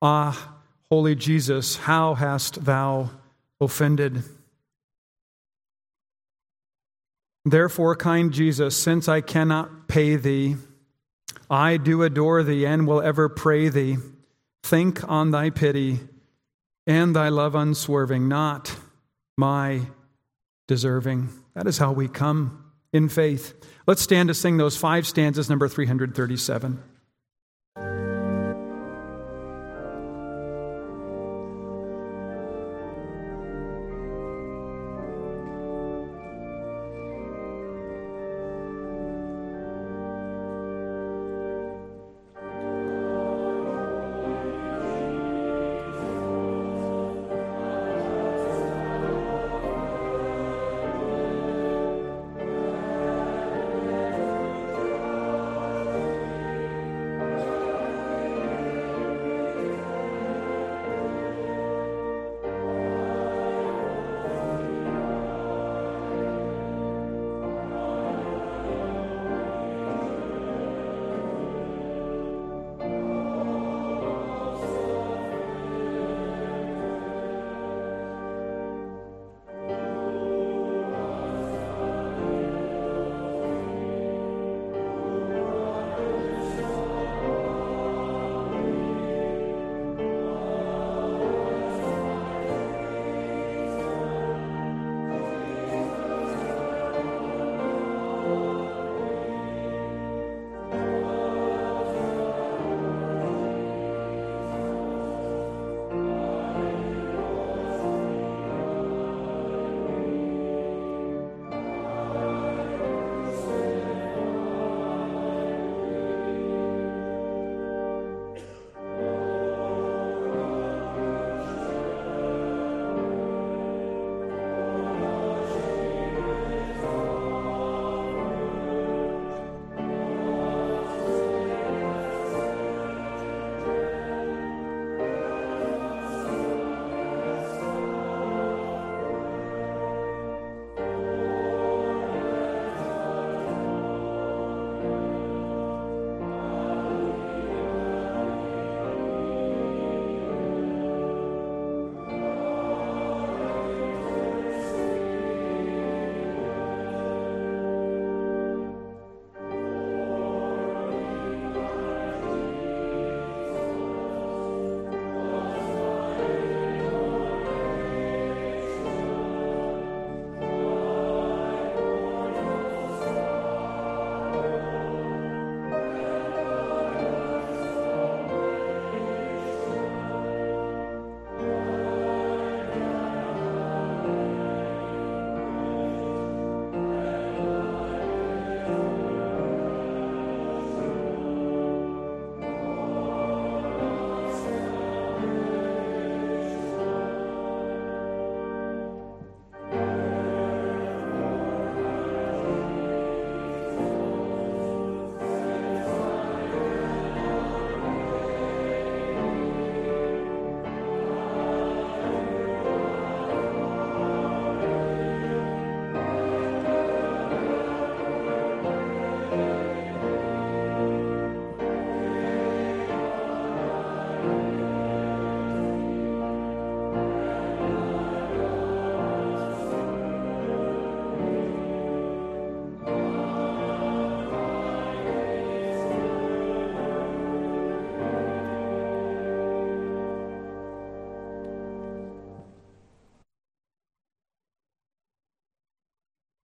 Ah, 0.00 0.56
holy 0.90 1.14
Jesus, 1.14 1.76
how 1.76 2.14
hast 2.14 2.64
thou 2.64 3.10
offended? 3.60 4.22
Therefore, 7.44 7.94
kind 7.96 8.32
Jesus, 8.32 8.74
since 8.78 9.10
I 9.10 9.20
cannot 9.20 9.88
pay 9.88 10.16
thee, 10.16 10.56
I 11.50 11.76
do 11.76 12.02
adore 12.02 12.42
thee 12.42 12.64
and 12.64 12.86
will 12.86 13.02
ever 13.02 13.28
pray 13.28 13.68
thee. 13.68 13.98
Think 14.62 15.06
on 15.06 15.32
thy 15.32 15.50
pity 15.50 16.00
and 16.86 17.14
thy 17.14 17.28
love 17.28 17.54
unswerving, 17.54 18.26
not 18.26 18.74
my 19.36 19.82
deserving. 20.66 21.28
That 21.52 21.66
is 21.66 21.76
how 21.76 21.92
we 21.92 22.08
come 22.08 22.65
in 22.92 23.08
faith. 23.08 23.54
Let's 23.86 24.02
stand 24.02 24.28
to 24.28 24.34
sing 24.34 24.56
those 24.56 24.76
five 24.76 25.06
stanzas, 25.06 25.48
number 25.48 25.68
337. 25.68 26.82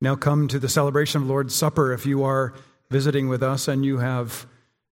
Now 0.03 0.17
come 0.17 0.49
to 0.49 0.59
the 0.59 0.69
celebration 0.69 1.23
of 1.23 1.29
Lord's 1.29 1.55
Supper 1.55 1.93
if 1.93 2.07
you 2.07 2.25
are 2.25 2.55
visiting 2.91 3.29
with 3.29 3.41
us 3.41 3.69
and 3.69 3.85
you 3.85 3.99
have 3.99 4.47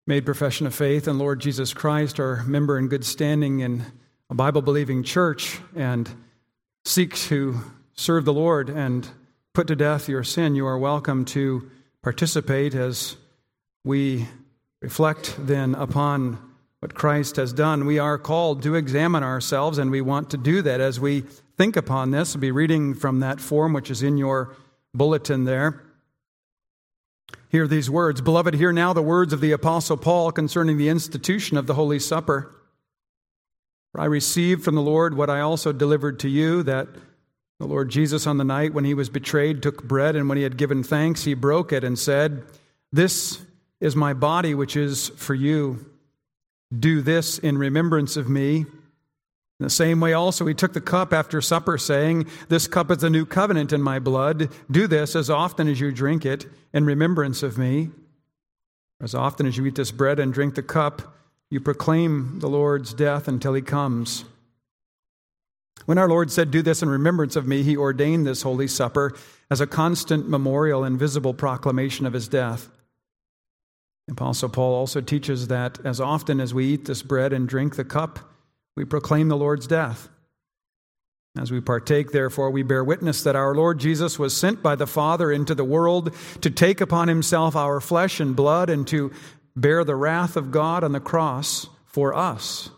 made 0.06 0.24
profession 0.24 0.68
of 0.68 0.74
faith 0.74 1.08
in 1.08 1.18
Lord 1.18 1.40
Jesus 1.40 1.74
Christ, 1.74 2.20
our 2.20 2.44
member 2.44 2.78
in 2.78 2.86
good 2.86 3.04
standing 3.04 3.58
in 3.58 3.84
a 4.30 4.36
Bible 4.36 4.62
believing 4.62 5.02
church, 5.02 5.58
and 5.74 6.08
seek 6.84 7.16
to 7.16 7.60
serve 7.94 8.24
the 8.24 8.32
Lord 8.32 8.68
and 8.70 9.08
put 9.52 9.66
to 9.66 9.74
death 9.74 10.08
your 10.08 10.22
sin, 10.22 10.54
you 10.54 10.64
are 10.64 10.78
welcome 10.78 11.24
to 11.24 11.68
participate 12.04 12.76
as 12.76 13.16
we 13.82 14.28
reflect 14.80 15.34
then 15.40 15.74
upon 15.74 16.38
what 16.78 16.94
Christ 16.94 17.34
has 17.34 17.52
done. 17.52 17.84
We 17.84 17.98
are 17.98 18.16
called 18.16 18.62
to 18.62 18.76
examine 18.76 19.24
ourselves, 19.24 19.76
and 19.76 19.90
we 19.90 20.02
want 20.02 20.30
to 20.30 20.36
do 20.36 20.62
that 20.62 20.80
as 20.80 21.00
we 21.00 21.22
think 21.56 21.74
upon 21.74 22.12
this. 22.12 22.36
I'll 22.36 22.40
be 22.40 22.52
reading 22.52 22.94
from 22.94 23.18
that 23.18 23.40
form 23.40 23.72
which 23.72 23.90
is 23.90 24.04
in 24.04 24.16
your 24.16 24.54
bulletin 24.94 25.44
there. 25.44 25.82
Hear 27.48 27.66
these 27.66 27.90
words 27.90 28.20
Beloved, 28.20 28.54
hear 28.54 28.72
now 28.72 28.92
the 28.92 29.02
words 29.02 29.32
of 29.32 29.40
the 29.40 29.52
Apostle 29.52 29.96
Paul 29.96 30.32
concerning 30.32 30.78
the 30.78 30.88
institution 30.88 31.56
of 31.56 31.66
the 31.66 31.74
Holy 31.74 31.98
Supper. 31.98 32.54
For 33.92 34.00
I 34.00 34.04
received 34.04 34.62
from 34.62 34.76
the 34.76 34.82
Lord 34.82 35.16
what 35.16 35.30
I 35.30 35.40
also 35.40 35.72
delivered 35.72 36.20
to 36.20 36.28
you 36.28 36.62
that 36.62 36.88
the 37.58 37.66
Lord 37.66 37.90
Jesus, 37.90 38.26
on 38.26 38.38
the 38.38 38.44
night 38.44 38.72
when 38.72 38.84
he 38.84 38.94
was 38.94 39.10
betrayed, 39.10 39.62
took 39.62 39.84
bread, 39.84 40.16
and 40.16 40.28
when 40.28 40.38
he 40.38 40.44
had 40.44 40.56
given 40.56 40.82
thanks, 40.82 41.24
he 41.24 41.34
broke 41.34 41.72
it 41.72 41.84
and 41.84 41.98
said, 41.98 42.42
This 42.90 43.44
is 43.80 43.94
my 43.94 44.14
body, 44.14 44.54
which 44.54 44.76
is 44.76 45.10
for 45.10 45.34
you. 45.34 45.84
Do 46.76 47.02
this 47.02 47.38
in 47.38 47.58
remembrance 47.58 48.16
of 48.16 48.30
me. 48.30 48.64
In 49.60 49.64
the 49.64 49.70
same 49.70 50.00
way, 50.00 50.14
also, 50.14 50.46
he 50.46 50.54
took 50.54 50.72
the 50.72 50.80
cup 50.80 51.12
after 51.12 51.42
supper, 51.42 51.76
saying, 51.76 52.26
This 52.48 52.66
cup 52.66 52.90
is 52.90 52.98
the 52.98 53.10
new 53.10 53.26
covenant 53.26 53.74
in 53.74 53.82
my 53.82 53.98
blood. 53.98 54.50
Do 54.70 54.86
this 54.86 55.14
as 55.14 55.28
often 55.28 55.68
as 55.68 55.78
you 55.78 55.92
drink 55.92 56.24
it 56.24 56.46
in 56.72 56.86
remembrance 56.86 57.42
of 57.42 57.58
me. 57.58 57.90
As 59.02 59.14
often 59.14 59.44
as 59.44 59.58
you 59.58 59.66
eat 59.66 59.74
this 59.74 59.90
bread 59.90 60.18
and 60.18 60.32
drink 60.32 60.54
the 60.54 60.62
cup, 60.62 61.14
you 61.50 61.60
proclaim 61.60 62.38
the 62.38 62.48
Lord's 62.48 62.94
death 62.94 63.28
until 63.28 63.52
he 63.52 63.60
comes. 63.60 64.24
When 65.84 65.98
our 65.98 66.08
Lord 66.08 66.30
said, 66.30 66.50
Do 66.50 66.62
this 66.62 66.82
in 66.82 66.88
remembrance 66.88 67.36
of 67.36 67.46
me, 67.46 67.62
he 67.62 67.76
ordained 67.76 68.26
this 68.26 68.40
Holy 68.40 68.66
Supper 68.66 69.14
as 69.50 69.60
a 69.60 69.66
constant 69.66 70.26
memorial 70.26 70.84
and 70.84 70.98
visible 70.98 71.34
proclamation 71.34 72.06
of 72.06 72.14
his 72.14 72.28
death. 72.28 72.70
The 74.06 74.12
Apostle 74.12 74.48
Paul 74.48 74.74
also 74.74 75.02
teaches 75.02 75.48
that 75.48 75.84
as 75.84 76.00
often 76.00 76.40
as 76.40 76.54
we 76.54 76.64
eat 76.64 76.86
this 76.86 77.02
bread 77.02 77.34
and 77.34 77.46
drink 77.46 77.76
the 77.76 77.84
cup, 77.84 78.29
we 78.76 78.84
proclaim 78.84 79.28
the 79.28 79.36
Lord's 79.36 79.66
death. 79.66 80.08
As 81.38 81.52
we 81.52 81.60
partake, 81.60 82.10
therefore, 82.10 82.50
we 82.50 82.62
bear 82.62 82.82
witness 82.82 83.22
that 83.22 83.36
our 83.36 83.54
Lord 83.54 83.78
Jesus 83.78 84.18
was 84.18 84.36
sent 84.36 84.62
by 84.62 84.74
the 84.74 84.86
Father 84.86 85.30
into 85.30 85.54
the 85.54 85.64
world 85.64 86.14
to 86.40 86.50
take 86.50 86.80
upon 86.80 87.06
himself 87.06 87.54
our 87.54 87.80
flesh 87.80 88.18
and 88.18 88.34
blood 88.34 88.68
and 88.68 88.86
to 88.88 89.12
bear 89.54 89.84
the 89.84 89.94
wrath 89.94 90.36
of 90.36 90.50
God 90.50 90.82
on 90.82 90.92
the 90.92 91.00
cross 91.00 91.68
for 91.84 92.14
us. 92.14 92.70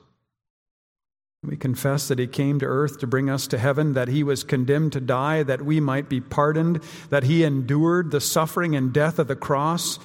We 1.44 1.56
confess 1.56 2.06
that 2.08 2.20
he 2.20 2.28
came 2.28 2.60
to 2.60 2.66
earth 2.66 3.00
to 3.00 3.06
bring 3.06 3.28
us 3.28 3.48
to 3.48 3.58
heaven, 3.58 3.94
that 3.94 4.08
he 4.08 4.22
was 4.22 4.44
condemned 4.44 4.92
to 4.92 5.00
die, 5.00 5.42
that 5.42 5.62
we 5.62 5.80
might 5.80 6.08
be 6.08 6.20
pardoned, 6.20 6.80
that 7.08 7.24
he 7.24 7.42
endured 7.42 8.10
the 8.10 8.20
suffering 8.20 8.76
and 8.76 8.92
death 8.92 9.18
of 9.18 9.26
the 9.26 9.34
cross, 9.34 9.98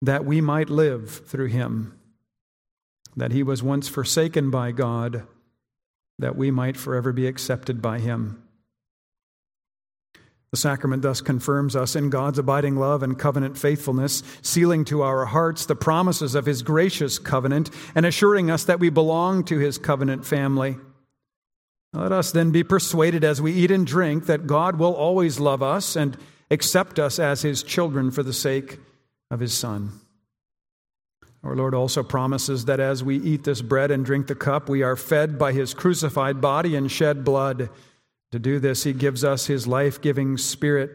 that 0.00 0.24
we 0.24 0.40
might 0.40 0.70
live 0.70 1.26
through 1.26 1.48
him, 1.48 1.97
that 3.18 3.32
he 3.32 3.42
was 3.42 3.62
once 3.62 3.88
forsaken 3.88 4.50
by 4.50 4.72
God 4.72 5.26
that 6.18 6.36
we 6.36 6.50
might 6.50 6.76
forever 6.76 7.12
be 7.12 7.26
accepted 7.26 7.82
by 7.82 7.98
him. 7.98 8.42
The 10.50 10.56
sacrament 10.56 11.02
thus 11.02 11.20
confirms 11.20 11.76
us 11.76 11.94
in 11.94 12.10
God's 12.10 12.38
abiding 12.38 12.76
love 12.76 13.02
and 13.02 13.18
covenant 13.18 13.58
faithfulness, 13.58 14.22
sealing 14.40 14.84
to 14.86 15.02
our 15.02 15.26
hearts 15.26 15.66
the 15.66 15.76
promises 15.76 16.34
of 16.34 16.46
his 16.46 16.62
gracious 16.62 17.18
covenant 17.18 17.70
and 17.94 18.06
assuring 18.06 18.50
us 18.50 18.64
that 18.64 18.80
we 18.80 18.88
belong 18.88 19.44
to 19.44 19.58
his 19.58 19.76
covenant 19.76 20.24
family. 20.24 20.76
Let 21.92 22.12
us 22.12 22.32
then 22.32 22.50
be 22.50 22.64
persuaded 22.64 23.24
as 23.24 23.42
we 23.42 23.52
eat 23.52 23.70
and 23.70 23.86
drink 23.86 24.26
that 24.26 24.46
God 24.46 24.78
will 24.78 24.94
always 24.94 25.38
love 25.38 25.62
us 25.62 25.96
and 25.96 26.16
accept 26.50 26.98
us 26.98 27.18
as 27.18 27.42
his 27.42 27.62
children 27.62 28.10
for 28.10 28.22
the 28.22 28.32
sake 28.32 28.78
of 29.30 29.40
his 29.40 29.52
Son. 29.52 30.00
Our 31.44 31.54
Lord 31.54 31.74
also 31.74 32.02
promises 32.02 32.64
that 32.64 32.80
as 32.80 33.04
we 33.04 33.16
eat 33.16 33.44
this 33.44 33.62
bread 33.62 33.90
and 33.90 34.04
drink 34.04 34.26
the 34.26 34.34
cup, 34.34 34.68
we 34.68 34.82
are 34.82 34.96
fed 34.96 35.38
by 35.38 35.52
his 35.52 35.72
crucified 35.72 36.40
body 36.40 36.74
and 36.74 36.90
shed 36.90 37.24
blood. 37.24 37.70
To 38.32 38.38
do 38.38 38.58
this, 38.58 38.84
he 38.84 38.92
gives 38.92 39.22
us 39.24 39.46
his 39.46 39.66
life 39.66 40.00
giving 40.00 40.36
spirit, 40.36 40.90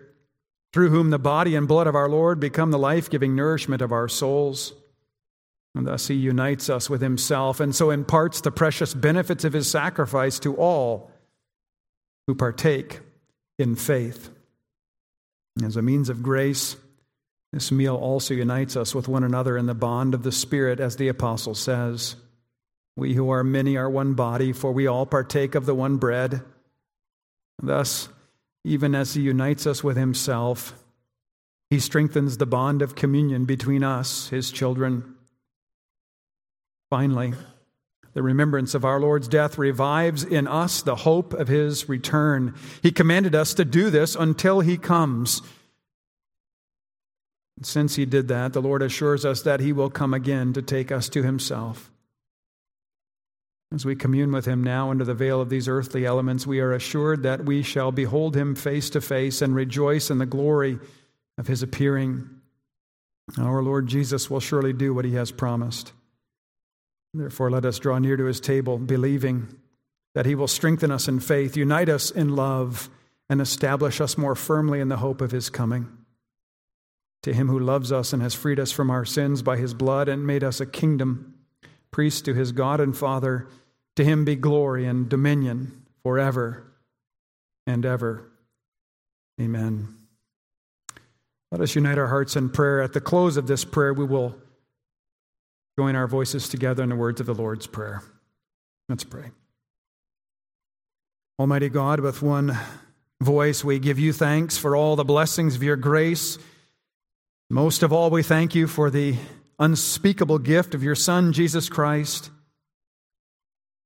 through 0.73 0.89
whom 0.89 1.11
the 1.11 1.19
body 1.19 1.55
and 1.55 1.67
blood 1.67 1.87
of 1.87 1.95
our 1.95 2.09
Lord 2.09 2.39
become 2.39 2.71
the 2.71 2.79
life 2.79 3.09
giving 3.09 3.35
nourishment 3.35 3.81
of 3.81 3.91
our 3.91 4.07
souls. 4.07 4.73
And 5.75 5.87
thus 5.87 6.07
he 6.07 6.15
unites 6.15 6.69
us 6.69 6.89
with 6.89 7.01
himself 7.01 7.59
and 7.59 7.73
so 7.73 7.89
imparts 7.89 8.41
the 8.41 8.51
precious 8.51 8.93
benefits 8.93 9.43
of 9.43 9.53
his 9.53 9.69
sacrifice 9.69 10.39
to 10.39 10.55
all 10.55 11.09
who 12.27 12.35
partake 12.35 12.99
in 13.57 13.75
faith. 13.75 14.29
As 15.63 15.75
a 15.75 15.81
means 15.81 16.09
of 16.09 16.21
grace, 16.21 16.75
this 17.54 17.72
meal 17.72 17.95
also 17.95 18.34
unites 18.34 18.76
us 18.76 18.95
with 18.95 19.08
one 19.08 19.24
another 19.24 19.56
in 19.58 19.68
the 19.68 19.76
bond 19.76 20.16
of 20.16 20.24
the 20.24 20.32
Spirit, 20.32 20.80
as 20.80 20.95
the 20.95 21.08
Apostle 21.08 21.54
says. 21.54 22.16
We 22.95 23.14
who 23.14 23.30
are 23.30 23.43
many 23.43 23.78
are 23.78 23.89
one 23.89 24.16
body, 24.16 24.51
for 24.51 24.72
we 24.72 24.88
all 24.88 25.06
partake 25.06 25.54
of 25.54 25.68
the 25.68 25.76
one 25.76 25.97
bread. 25.97 26.41
Thus, 27.62 28.10
even 28.64 28.95
as 28.95 29.14
He 29.14 29.22
unites 29.22 29.68
us 29.68 29.84
with 29.84 29.97
Himself, 29.97 30.74
He 31.70 31.80
strengthens 31.80 32.38
the 32.38 32.47
bond 32.47 32.82
of 32.82 32.95
communion 32.95 33.45
between 33.45 33.84
us, 33.84 34.30
His 34.30 34.49
children. 34.49 35.14
Finally, 36.89 37.34
the 38.16 38.24
remembrance 38.24 38.74
of 38.74 38.84
our 38.84 38.99
Lord's 38.99 39.28
death 39.28 39.60
revives 39.60 40.24
in 40.24 40.47
us 40.47 40.82
the 40.82 40.95
hope 40.95 41.34
of 41.34 41.49
His 41.49 41.88
return. 41.88 42.56
He 42.82 42.91
commanded 42.91 43.36
us 43.36 43.54
to 43.54 43.64
do 43.64 43.91
this 43.91 44.16
until 44.16 44.62
He 44.62 44.76
comes. 44.76 45.43
Since 47.62 47.95
he 47.95 48.06
did 48.06 48.28
that, 48.30 48.54
the 48.54 48.62
Lord 48.62 48.82
assures 48.82 49.26
us 49.26 49.41
that 49.43 49.60
he 49.60 49.72
will 49.72 49.89
come 49.89 50.14
again 50.14 50.54
to 50.54 50.62
take 50.62 50.91
us 50.91 51.08
to 51.10 51.24
himself. 51.24 51.91
As 53.74 53.86
we 53.86 53.95
commune 53.95 54.32
with 54.32 54.45
him 54.45 54.64
now 54.64 54.91
under 54.91 55.04
the 55.04 55.14
veil 55.16 55.41
of 55.41 55.49
these 55.49 55.68
earthly 55.68 56.06
elements, 56.06 56.45
we 56.45 56.60
are 56.60 56.74
assured 56.74 57.24
that 57.24 57.45
we 57.45 57.64
shall 57.64 57.91
behold 57.91 58.36
him 58.36 58.54
face 58.54 58.89
to 58.91 59.01
face 59.01 59.41
and 59.41 59.56
rejoice 59.56 60.12
in 60.12 60.20
the 60.20 60.26
glory 60.26 60.80
of 61.38 61.47
his 61.47 61.64
appearing. 61.64 62.30
Our 63.38 63.64
Lord 63.64 63.88
Jesus 63.88 64.30
will 64.30 64.39
surely 64.39 64.74
do 64.74 64.93
what 64.93 65.06
he 65.06 65.16
has 65.16 65.32
promised. 65.32 65.93
Therefore, 67.16 67.49
let 67.49 67.66
us 67.66 67.80
draw 67.80 67.97
near 67.97 68.18
to 68.18 68.26
his 68.26 68.39
table, 68.39 68.78
believing 68.78 69.47
that 70.14 70.26
he 70.26 70.36
will 70.36 70.47
strengthen 70.47 70.91
us 70.91 71.08
in 71.08 71.20
faith, 71.20 71.58
unite 71.58 71.89
us 71.89 72.12
in 72.12 72.36
love, 72.36 72.89
and 73.30 73.41
establish 73.41 73.99
us 74.01 74.18
more 74.18 74.36
firmly 74.36 74.80
in 74.82 74.89
the 74.89 74.97
hope 74.97 75.22
of 75.22 75.32
his 75.32 75.49
coming. 75.49 75.88
To 77.24 77.34
him 77.34 77.47
who 77.47 77.59
loves 77.59 77.91
us 77.91 78.13
and 78.13 78.21
has 78.21 78.34
freed 78.34 78.59
us 78.59 78.71
from 78.71 78.89
our 78.89 79.05
sins 79.05 79.41
by 79.41 79.57
his 79.57 79.74
blood 79.74 80.09
and 80.09 80.28
made 80.28 80.43
us 80.43 80.59
a 80.59 80.65
kingdom, 80.65 81.34
priest 81.89 82.26
to 82.26 82.34
his 82.34 82.51
God 82.51 82.80
and 82.80 82.95
Father, 82.95 83.47
to 83.95 84.03
him 84.03 84.26
be 84.26 84.36
glory 84.36 84.86
and 84.86 85.07
dominion 85.07 85.84
forever 86.03 86.65
and 87.65 87.86
ever. 87.86 88.30
Amen. 89.39 89.95
Let 91.51 91.61
us 91.61 91.76
unite 91.76 91.97
our 91.97 92.07
hearts 92.07 92.36
in 92.36 92.49
prayer. 92.49 92.82
At 92.82 92.93
the 92.93 93.01
close 93.01 93.38
of 93.38 93.47
this 93.47 93.63
prayer, 93.63 93.93
we 93.93 94.05
will 94.05 94.36
join 95.78 95.95
our 95.95 96.07
voices 96.07 96.49
together 96.49 96.84
in 96.84 96.89
the 96.89 96.95
words 96.95 97.21
of 97.21 97.26
the 97.26 97.34
Lord's 97.34 97.67
Prayer. 97.67 98.03
Let's 98.89 99.03
pray. 99.03 99.32
Almighty 101.39 101.69
God, 101.69 101.99
with 101.99 102.21
one 102.21 102.57
voice, 103.21 103.63
we 103.63 103.80
give 103.80 103.97
you 103.97 104.13
thanks 104.13 104.57
for 104.57 104.76
all 104.76 104.95
the 104.95 105.05
blessings 105.05 105.55
of 105.55 105.63
your 105.63 105.78
grace 105.78 106.38
most 107.54 107.84
of 107.84 107.93
all, 107.93 108.10
we 108.10 108.24
thank 108.24 108.56
you 108.56 108.66
for 108.66 108.89
the 108.89 109.16
unspeakable 109.60 110.39
gift 110.39 110.74
of 110.74 110.82
your 110.82 110.95
Son, 110.95 111.32
Jesus 111.32 111.70
Christ. 111.70 112.32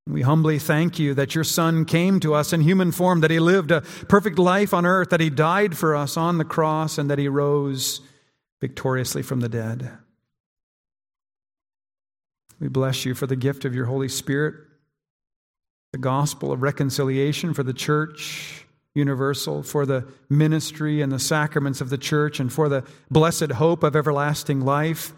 We 0.07 0.21
humbly 0.21 0.57
thank 0.57 0.99
you 0.99 1.13
that 1.15 1.35
your 1.35 1.43
Son 1.43 1.83
came 1.83 2.21
to 2.21 2.33
us 2.33 2.53
in 2.53 2.61
human 2.61 2.93
form, 2.93 3.19
that 3.19 3.29
he 3.29 3.41
lived 3.41 3.71
a 3.71 3.81
perfect 3.81 4.39
life 4.39 4.73
on 4.73 4.85
earth, 4.85 5.09
that 5.09 5.19
he 5.19 5.29
died 5.29 5.77
for 5.77 5.97
us 5.97 6.15
on 6.15 6.37
the 6.37 6.45
cross, 6.45 6.97
and 6.97 7.09
that 7.11 7.19
he 7.19 7.27
rose 7.27 7.99
victoriously 8.61 9.21
from 9.21 9.41
the 9.41 9.49
dead. 9.49 9.91
We 12.61 12.69
bless 12.69 13.03
you 13.03 13.15
for 13.15 13.27
the 13.27 13.35
gift 13.35 13.65
of 13.65 13.75
your 13.75 13.87
Holy 13.87 14.07
Spirit, 14.07 14.55
the 15.91 15.97
gospel 15.97 16.53
of 16.53 16.61
reconciliation 16.61 17.53
for 17.53 17.63
the 17.63 17.73
church, 17.73 18.65
universal, 18.97 19.63
for 19.63 19.85
the 19.85 20.05
ministry 20.29 21.01
and 21.01 21.11
the 21.11 21.19
sacraments 21.19 21.79
of 21.79 21.89
the 21.89 21.97
church, 21.97 22.39
and 22.39 22.51
for 22.51 22.67
the 22.67 22.83
blessed 23.09 23.51
hope 23.51 23.83
of 23.83 23.95
everlasting 23.95 24.61
life. 24.61 25.13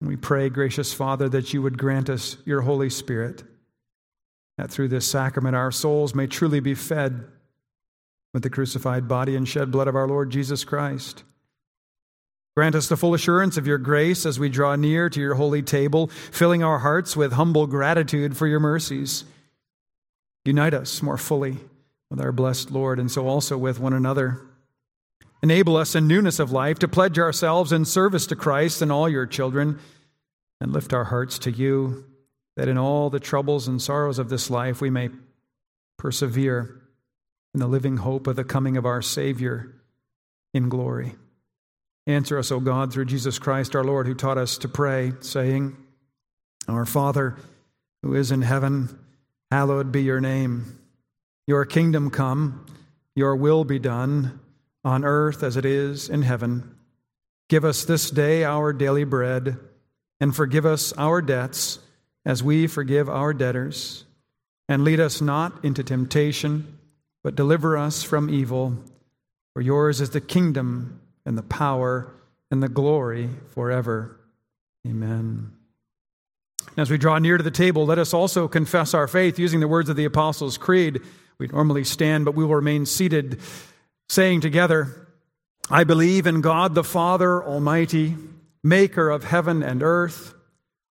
We 0.00 0.16
pray, 0.16 0.50
gracious 0.50 0.92
Father, 0.92 1.28
that 1.30 1.52
you 1.52 1.62
would 1.62 1.78
grant 1.78 2.10
us 2.10 2.36
your 2.44 2.60
Holy 2.60 2.90
Spirit, 2.90 3.42
that 4.58 4.70
through 4.70 4.88
this 4.88 5.10
sacrament 5.10 5.56
our 5.56 5.72
souls 5.72 6.14
may 6.14 6.26
truly 6.26 6.60
be 6.60 6.74
fed 6.74 7.24
with 8.34 8.42
the 8.42 8.50
crucified 8.50 9.08
body 9.08 9.34
and 9.34 9.48
shed 9.48 9.72
blood 9.72 9.88
of 9.88 9.96
our 9.96 10.06
Lord 10.06 10.30
Jesus 10.30 10.62
Christ. 10.62 11.24
Grant 12.54 12.74
us 12.74 12.88
the 12.88 12.96
full 12.96 13.14
assurance 13.14 13.56
of 13.56 13.66
your 13.66 13.78
grace 13.78 14.24
as 14.24 14.38
we 14.38 14.48
draw 14.48 14.76
near 14.76 15.10
to 15.10 15.20
your 15.20 15.34
holy 15.34 15.62
table, 15.62 16.08
filling 16.08 16.62
our 16.62 16.78
hearts 16.78 17.16
with 17.16 17.32
humble 17.32 17.66
gratitude 17.66 18.36
for 18.36 18.46
your 18.46 18.60
mercies. 18.60 19.24
Unite 20.44 20.74
us 20.74 21.02
more 21.02 21.18
fully 21.18 21.58
with 22.10 22.20
our 22.20 22.32
blessed 22.32 22.70
Lord, 22.70 22.98
and 22.98 23.10
so 23.10 23.26
also 23.26 23.58
with 23.58 23.80
one 23.80 23.92
another. 23.92 24.40
Enable 25.42 25.76
us 25.76 25.94
in 25.94 26.06
newness 26.06 26.38
of 26.38 26.52
life 26.52 26.78
to 26.80 26.88
pledge 26.88 27.18
ourselves 27.18 27.72
in 27.72 27.84
service 27.84 28.26
to 28.26 28.36
Christ 28.36 28.82
and 28.82 28.90
all 28.90 29.08
your 29.08 29.26
children, 29.26 29.78
and 30.60 30.72
lift 30.72 30.94
our 30.94 31.04
hearts 31.04 31.38
to 31.40 31.50
you, 31.50 32.04
that 32.56 32.68
in 32.68 32.78
all 32.78 33.10
the 33.10 33.20
troubles 33.20 33.68
and 33.68 33.80
sorrows 33.80 34.18
of 34.18 34.28
this 34.28 34.48
life 34.50 34.80
we 34.80 34.90
may 34.90 35.10
persevere 35.98 36.80
in 37.54 37.60
the 37.60 37.66
living 37.66 37.98
hope 37.98 38.26
of 38.26 38.36
the 38.36 38.44
coming 38.44 38.76
of 38.76 38.86
our 38.86 39.02
Savior 39.02 39.74
in 40.54 40.68
glory. 40.68 41.14
Answer 42.06 42.38
us, 42.38 42.52
O 42.52 42.60
God, 42.60 42.92
through 42.92 43.06
Jesus 43.06 43.38
Christ 43.38 43.74
our 43.74 43.84
Lord, 43.84 44.06
who 44.06 44.14
taught 44.14 44.38
us 44.38 44.58
to 44.58 44.68
pray, 44.68 45.12
saying, 45.20 45.76
Our 46.68 46.86
Father, 46.86 47.36
who 48.02 48.14
is 48.14 48.30
in 48.30 48.42
heaven, 48.42 48.98
hallowed 49.50 49.90
be 49.90 50.02
your 50.02 50.20
name. 50.20 50.78
Your 51.46 51.64
kingdom 51.64 52.10
come, 52.10 52.66
your 53.14 53.36
will 53.36 53.64
be 53.64 53.78
done, 53.78 54.40
on 54.84 55.04
earth 55.04 55.42
as 55.42 55.56
it 55.56 55.64
is 55.64 56.08
in 56.08 56.22
heaven. 56.22 56.74
Give 57.48 57.64
us 57.64 57.84
this 57.84 58.10
day 58.10 58.44
our 58.44 58.72
daily 58.72 59.04
bread, 59.04 59.56
and 60.20 60.34
forgive 60.34 60.66
us 60.66 60.92
our 60.94 61.22
debts 61.22 61.78
as 62.24 62.42
we 62.42 62.66
forgive 62.66 63.08
our 63.08 63.32
debtors. 63.32 64.04
And 64.68 64.82
lead 64.82 64.98
us 64.98 65.20
not 65.20 65.64
into 65.64 65.84
temptation, 65.84 66.78
but 67.22 67.36
deliver 67.36 67.76
us 67.76 68.02
from 68.02 68.28
evil. 68.28 68.76
For 69.54 69.60
yours 69.60 70.00
is 70.00 70.10
the 70.10 70.20
kingdom, 70.20 71.00
and 71.24 71.38
the 71.38 71.42
power, 71.42 72.12
and 72.50 72.62
the 72.62 72.68
glory 72.68 73.30
forever. 73.54 74.18
Amen. 74.86 75.52
As 76.76 76.90
we 76.90 76.98
draw 76.98 77.18
near 77.18 77.36
to 77.36 77.42
the 77.42 77.50
table, 77.50 77.86
let 77.86 77.98
us 77.98 78.12
also 78.12 78.48
confess 78.48 78.92
our 78.94 79.08
faith 79.08 79.38
using 79.38 79.60
the 79.60 79.68
words 79.68 79.88
of 79.88 79.96
the 79.96 80.04
Apostles' 80.04 80.58
Creed. 80.58 81.00
We 81.38 81.48
normally 81.48 81.84
stand, 81.84 82.24
but 82.24 82.34
we 82.34 82.44
will 82.44 82.54
remain 82.54 82.86
seated, 82.86 83.40
saying 84.08 84.40
together, 84.40 85.08
I 85.70 85.84
believe 85.84 86.26
in 86.26 86.40
God 86.40 86.74
the 86.74 86.84
Father 86.84 87.44
Almighty, 87.44 88.16
maker 88.62 89.10
of 89.10 89.24
heaven 89.24 89.62
and 89.62 89.82
earth. 89.82 90.34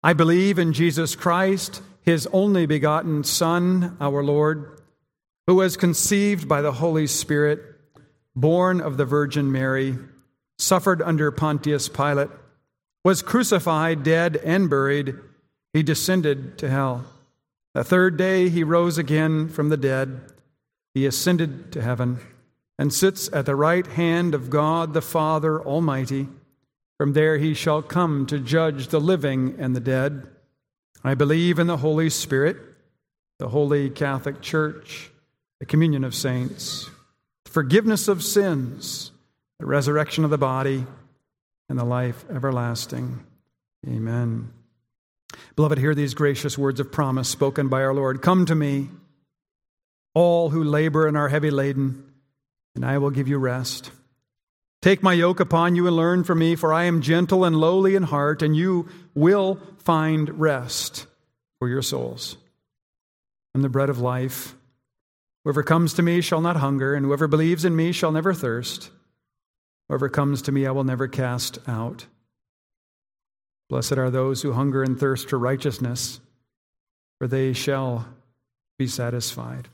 I 0.04 0.14
believe 0.14 0.60
in 0.60 0.74
Jesus 0.74 1.16
Christ, 1.16 1.82
his 2.02 2.28
only 2.32 2.66
begotten 2.66 3.24
Son, 3.24 3.98
our 4.00 4.24
Lord, 4.24 4.80
who 5.48 5.56
was 5.56 5.78
conceived 5.78 6.48
by 6.48 6.62
the 6.62 6.74
Holy 6.74 7.08
Spirit, 7.08 7.62
born 8.36 8.82
of 8.82 8.98
the 8.98 9.06
Virgin 9.06 9.52
Mary, 9.52 9.98
suffered 10.60 11.02
under 11.02 11.32
Pontius 11.32 11.90
Pilate, 11.90 12.30
was 13.04 13.22
crucified, 13.22 14.04
dead, 14.04 14.38
and 14.38 14.70
buried 14.70 15.16
he 15.74 15.84
descended 15.84 16.58
to 16.60 16.70
hell. 16.70 17.06
The 17.74 17.84
third 17.84 18.16
day 18.16 18.50
he 18.50 18.64
rose 18.64 18.98
again 18.98 19.50
from 19.50 19.70
the 19.70 19.78
dead. 19.78 20.22
He 20.96 21.06
ascended 21.06 21.74
to 21.74 21.82
heaven 21.82 22.22
and 22.80 22.92
sits 22.92 23.30
at 23.34 23.46
the 23.46 23.56
right 23.56 23.86
hand 23.86 24.34
of 24.34 24.50
God 24.50 24.94
the 24.94 25.02
Father 25.02 25.62
Almighty. 25.62 26.30
From 26.98 27.12
there 27.12 27.38
he 27.38 27.54
shall 27.54 27.82
come 27.82 28.26
to 28.28 28.40
judge 28.40 28.88
the 28.88 29.02
living 29.02 29.58
and 29.60 29.76
the 29.76 29.82
dead. 29.82 30.26
I 31.04 31.14
believe 31.14 31.60
in 31.60 31.68
the 31.68 31.78
Holy 31.78 32.10
Spirit, 32.10 32.58
the 33.40 33.50
holy 33.50 33.90
Catholic 33.90 34.42
Church, 34.42 35.12
the 35.60 35.66
communion 35.66 36.06
of 36.06 36.16
saints, 36.16 36.90
the 37.44 37.52
forgiveness 37.52 38.08
of 38.08 38.24
sins, 38.24 39.12
the 39.60 39.66
resurrection 39.66 40.24
of 40.24 40.30
the 40.30 40.38
body, 40.38 40.88
and 41.68 41.78
the 41.78 41.84
life 41.84 42.24
everlasting. 42.30 43.22
Amen. 43.86 44.50
Beloved, 45.58 45.78
hear 45.78 45.94
these 45.94 46.14
gracious 46.14 46.58
words 46.58 46.80
of 46.80 46.94
promise 46.94 47.28
spoken 47.28 47.68
by 47.68 47.84
our 47.84 47.94
Lord 47.94 48.22
Come 48.22 48.46
to 48.46 48.56
me, 48.56 48.90
all 50.16 50.50
who 50.50 50.64
labor 50.64 51.06
and 51.06 51.16
are 51.16 51.30
heavy 51.30 51.52
laden, 51.52 52.12
and 52.74 52.84
I 52.84 52.98
will 52.98 53.12
give 53.12 53.28
you 53.28 53.38
rest. 53.38 53.92
Take 54.82 55.04
my 55.04 55.14
yoke 55.14 55.40
upon 55.40 55.76
you 55.76 55.86
and 55.88 55.96
learn 55.96 56.24
from 56.24 56.40
me, 56.40 56.56
for 56.56 56.74
I 56.74 56.86
am 56.86 57.02
gentle 57.02 57.44
and 57.44 57.56
lowly 57.56 57.96
in 57.96 58.04
heart, 58.04 58.42
and 58.42 58.56
you 58.56 58.88
will 59.14 59.60
find 59.80 60.40
rest 60.40 61.06
for 61.60 61.68
your 61.70 61.82
souls. 61.82 62.38
I'm 63.54 63.62
the 63.62 63.70
bread 63.70 63.90
of 63.90 64.00
life. 64.00 64.56
Whoever 65.44 65.64
comes 65.64 65.94
to 65.96 66.04
me 66.04 66.22
shall 66.22 66.42
not 66.42 66.56
hunger, 66.56 66.96
and 66.96 67.06
whoever 67.06 67.28
believes 67.28 67.66
in 67.66 67.76
me 67.76 67.92
shall 67.92 68.12
never 68.12 68.34
thirst. 68.34 68.90
Whoever 69.88 70.10
comes 70.10 70.42
to 70.44 70.52
me, 70.52 70.66
I 70.66 70.72
will 70.72 70.84
never 70.84 71.08
cast 71.08 71.60
out. 71.68 72.06
Blessed 73.70 73.94
are 73.94 74.10
those 74.10 74.42
who 74.42 74.54
hunger 74.54 74.84
and 74.84 75.00
thirst 75.00 75.30
for 75.30 75.40
righteousness, 75.40 76.20
for 77.18 77.28
they 77.28 77.54
shall 77.54 78.08
be 78.78 78.88
satisfied. 78.88 79.68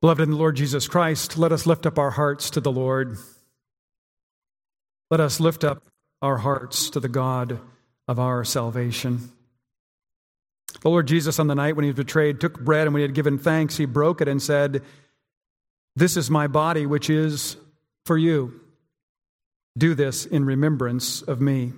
Beloved 0.00 0.22
in 0.22 0.30
the 0.30 0.36
Lord 0.36 0.56
Jesus 0.56 0.88
Christ, 0.88 1.36
let 1.36 1.52
us 1.52 1.66
lift 1.66 1.84
up 1.84 1.98
our 1.98 2.10
hearts 2.10 2.50
to 2.50 2.60
the 2.60 2.72
Lord. 2.72 3.18
Let 5.10 5.20
us 5.20 5.40
lift 5.40 5.62
up 5.62 5.82
our 6.22 6.38
hearts 6.38 6.88
to 6.90 7.00
the 7.00 7.08
God 7.08 7.60
of 8.08 8.18
our 8.18 8.44
salvation. 8.44 9.30
The 10.80 10.88
Lord 10.88 11.06
Jesus, 11.06 11.38
on 11.38 11.48
the 11.48 11.54
night 11.54 11.76
when 11.76 11.84
he 11.84 11.90
was 11.90 11.96
betrayed, 11.96 12.40
took 12.40 12.60
bread, 12.60 12.86
and 12.86 12.94
when 12.94 13.00
he 13.00 13.06
had 13.06 13.14
given 13.14 13.38
thanks, 13.38 13.76
he 13.76 13.84
broke 13.84 14.20
it 14.20 14.28
and 14.28 14.40
said, 14.40 14.82
this 15.96 16.16
is 16.16 16.30
my 16.30 16.46
body, 16.46 16.86
which 16.86 17.10
is 17.10 17.56
for 18.06 18.16
you. 18.16 18.58
Do 19.76 19.94
this 19.94 20.24
in 20.24 20.44
remembrance 20.44 21.20
of 21.20 21.40
me. 21.40 21.72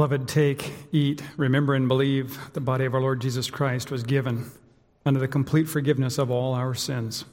Beloved, 0.00 0.28
take, 0.28 0.72
eat, 0.92 1.22
remember, 1.36 1.74
and 1.74 1.86
believe 1.86 2.38
the 2.54 2.60
body 2.62 2.86
of 2.86 2.94
our 2.94 3.02
Lord 3.02 3.20
Jesus 3.20 3.50
Christ 3.50 3.90
was 3.90 4.02
given 4.02 4.50
unto 5.04 5.20
the 5.20 5.28
complete 5.28 5.68
forgiveness 5.68 6.16
of 6.16 6.30
all 6.30 6.54
our 6.54 6.72
sins. 6.72 7.26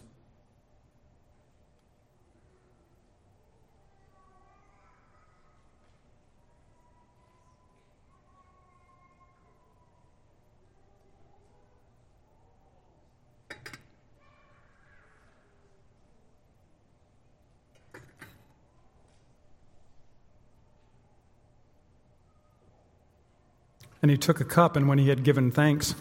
And 24.08 24.12
he 24.12 24.17
took 24.28 24.42
a 24.42 24.46
cup, 24.46 24.76
and 24.76 24.90
when 24.90 24.98
he 24.98 25.08
had 25.08 25.24
given 25.24 25.50
thanks, 25.50 25.96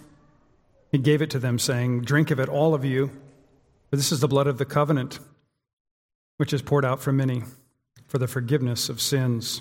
he 0.91 0.99
gave 0.99 1.23
it 1.23 1.31
to 1.31 1.39
them, 1.39 1.61
saying, 1.61 2.01
Drink 2.01 2.33
of 2.33 2.41
it, 2.41 2.49
all 2.49 2.75
of 2.75 2.85
you, 2.85 3.07
for 3.89 3.95
this 3.95 4.11
is 4.11 4.19
the 4.19 4.27
blood 4.27 4.49
of 4.49 4.59
the 4.59 4.65
covenant, 4.65 5.21
which 6.37 6.53
is 6.53 6.61
poured 6.61 6.85
out 6.85 7.01
for 7.01 7.13
many 7.13 7.45
for 8.09 8.19
the 8.19 8.27
forgiveness 8.27 8.89
of 8.89 9.01
sins. 9.01 9.61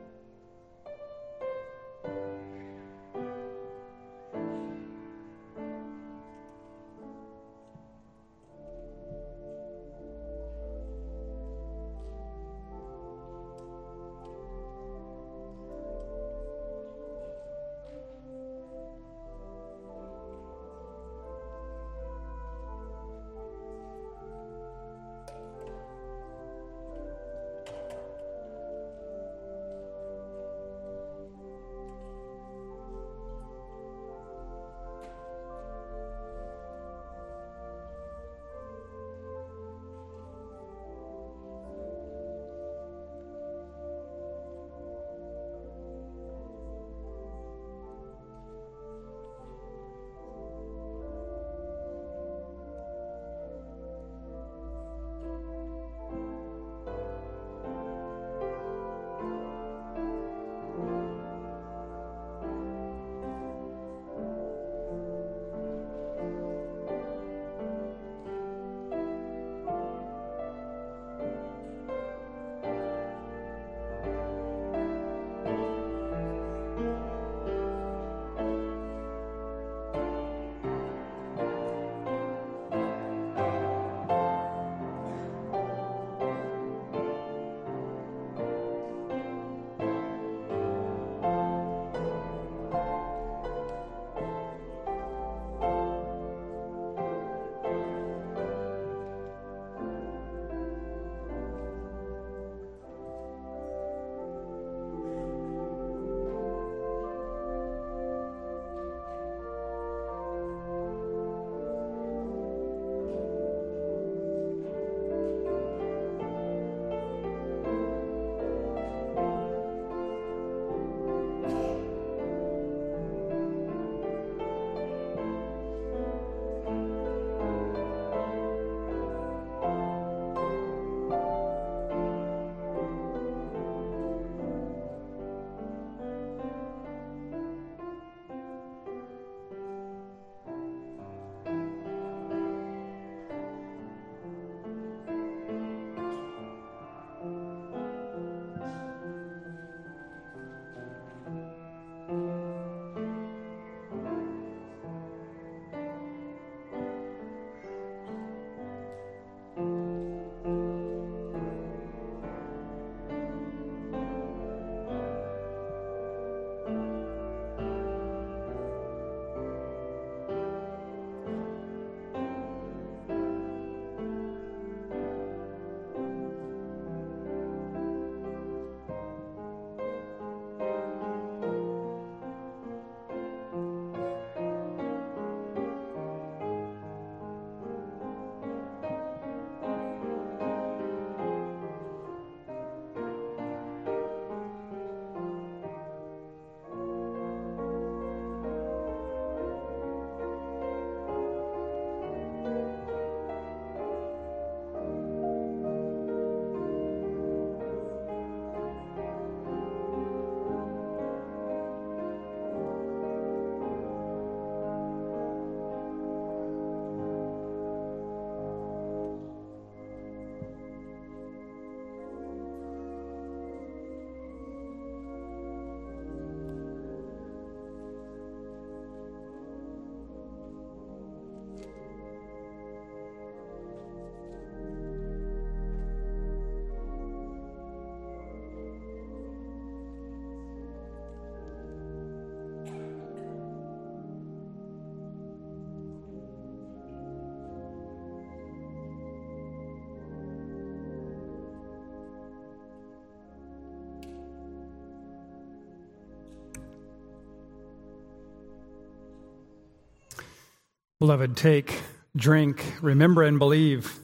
Beloved, 261.01 261.35
take, 261.35 261.81
drink, 262.15 262.63
remember, 262.79 263.23
and 263.23 263.39
believe 263.39 264.01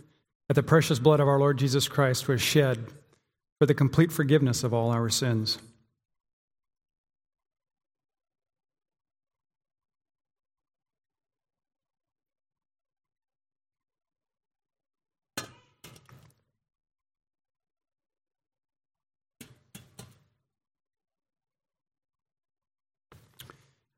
that 0.47 0.55
the 0.55 0.63
precious 0.63 0.97
blood 0.97 1.19
of 1.19 1.27
our 1.27 1.37
Lord 1.37 1.59
Jesus 1.59 1.87
Christ 1.87 2.27
was 2.27 2.41
shed 2.41 2.87
for 3.59 3.67
the 3.67 3.75
complete 3.75 4.11
forgiveness 4.11 4.63
of 4.63 4.73
all 4.73 4.89
our 4.89 5.07
sins. 5.07 5.59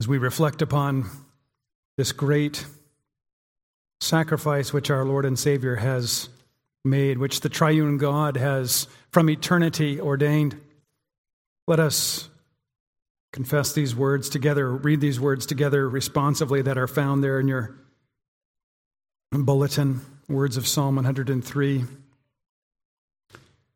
As 0.01 0.07
we 0.09 0.17
reflect 0.17 0.61
upon 0.61 1.09
this 1.95 2.11
great 2.11 2.65
sacrifice 4.01 4.71
which 4.71 4.89
our 4.89 5.05
Lord 5.05 5.25
and 5.25 5.37
Savior 5.37 5.75
has 5.75 6.29
made, 6.83 7.17
which 7.17 7.41
the 7.41 7.49
triune 7.49 7.97
God 7.97 8.37
has 8.37 8.87
from 9.11 9.29
eternity 9.29 9.99
ordained. 9.99 10.59
Let 11.67 11.79
us 11.79 12.29
confess 13.31 13.73
these 13.73 13.95
words 13.95 14.29
together, 14.29 14.71
read 14.71 15.01
these 15.01 15.19
words 15.19 15.45
together 15.45 15.87
responsively 15.87 16.61
that 16.63 16.77
are 16.77 16.87
found 16.87 17.23
there 17.23 17.39
in 17.39 17.47
your 17.47 17.75
bulletin, 19.31 20.01
words 20.27 20.57
of 20.57 20.67
Psalm 20.67 20.95
103. 20.95 21.83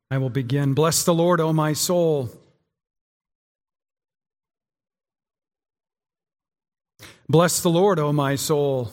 I 0.10 0.18
will 0.18 0.30
begin. 0.30 0.74
Bless 0.74 1.04
the 1.04 1.14
Lord, 1.14 1.40
O 1.40 1.54
my 1.54 1.74
soul. 1.74 2.30
Bless 7.28 7.62
the 7.62 7.70
Lord, 7.70 8.00
O 8.00 8.14
my 8.14 8.36
soul. 8.36 8.92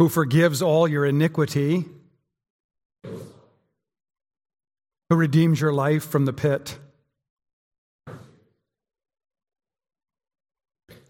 Who 0.00 0.08
forgives 0.08 0.62
all 0.62 0.88
your 0.88 1.04
iniquity, 1.04 1.84
who 3.04 3.20
redeems 5.10 5.60
your 5.60 5.74
life 5.74 6.04
from 6.04 6.24
the 6.24 6.32
pit, 6.32 6.78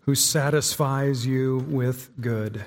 who 0.01 0.17
satisfies 0.17 1.25
you 1.25 1.59
with 1.69 2.11
good. 2.21 2.65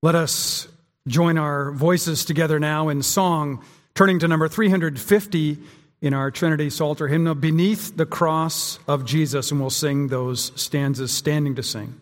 Let 0.00 0.14
us 0.14 0.68
join 1.08 1.38
our 1.38 1.72
voices 1.72 2.24
together 2.24 2.60
now 2.60 2.88
in 2.88 3.02
song, 3.02 3.64
turning 3.96 4.20
to 4.20 4.28
number 4.28 4.46
350 4.46 5.58
in 6.04 6.12
our 6.12 6.30
Trinity 6.30 6.68
Psalter 6.68 7.08
hymnal, 7.08 7.34
Beneath 7.34 7.96
the 7.96 8.04
Cross 8.04 8.78
of 8.86 9.06
Jesus, 9.06 9.50
and 9.50 9.58
we'll 9.58 9.70
sing 9.70 10.08
those 10.08 10.52
stanzas 10.54 11.10
standing 11.10 11.54
to 11.54 11.62
sing. 11.62 11.98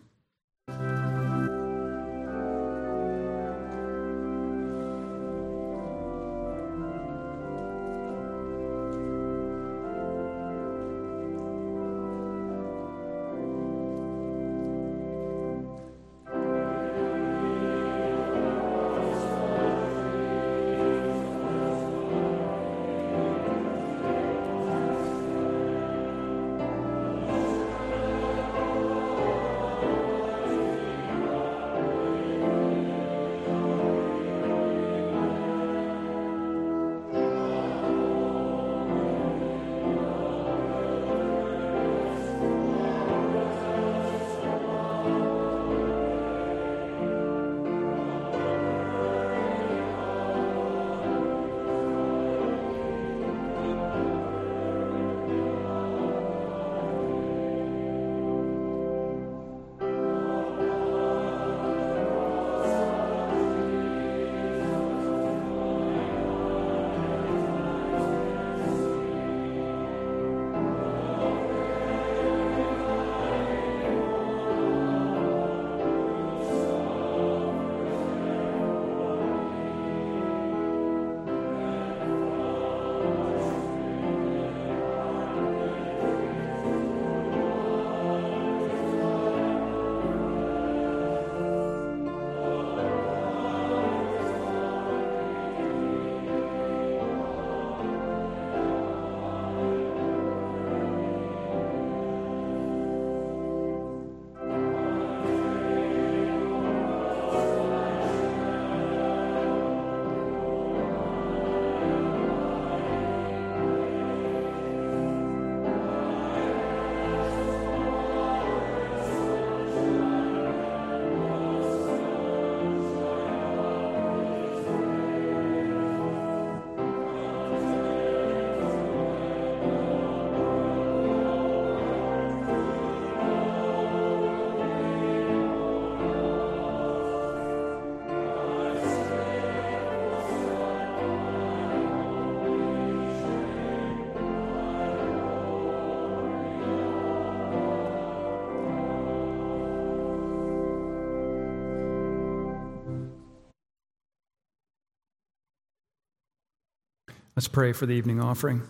Let's 157.43 157.51
pray 157.51 157.73
for 157.73 157.85
the 157.85 157.91
evening 157.91 158.21
offering. 158.21 158.61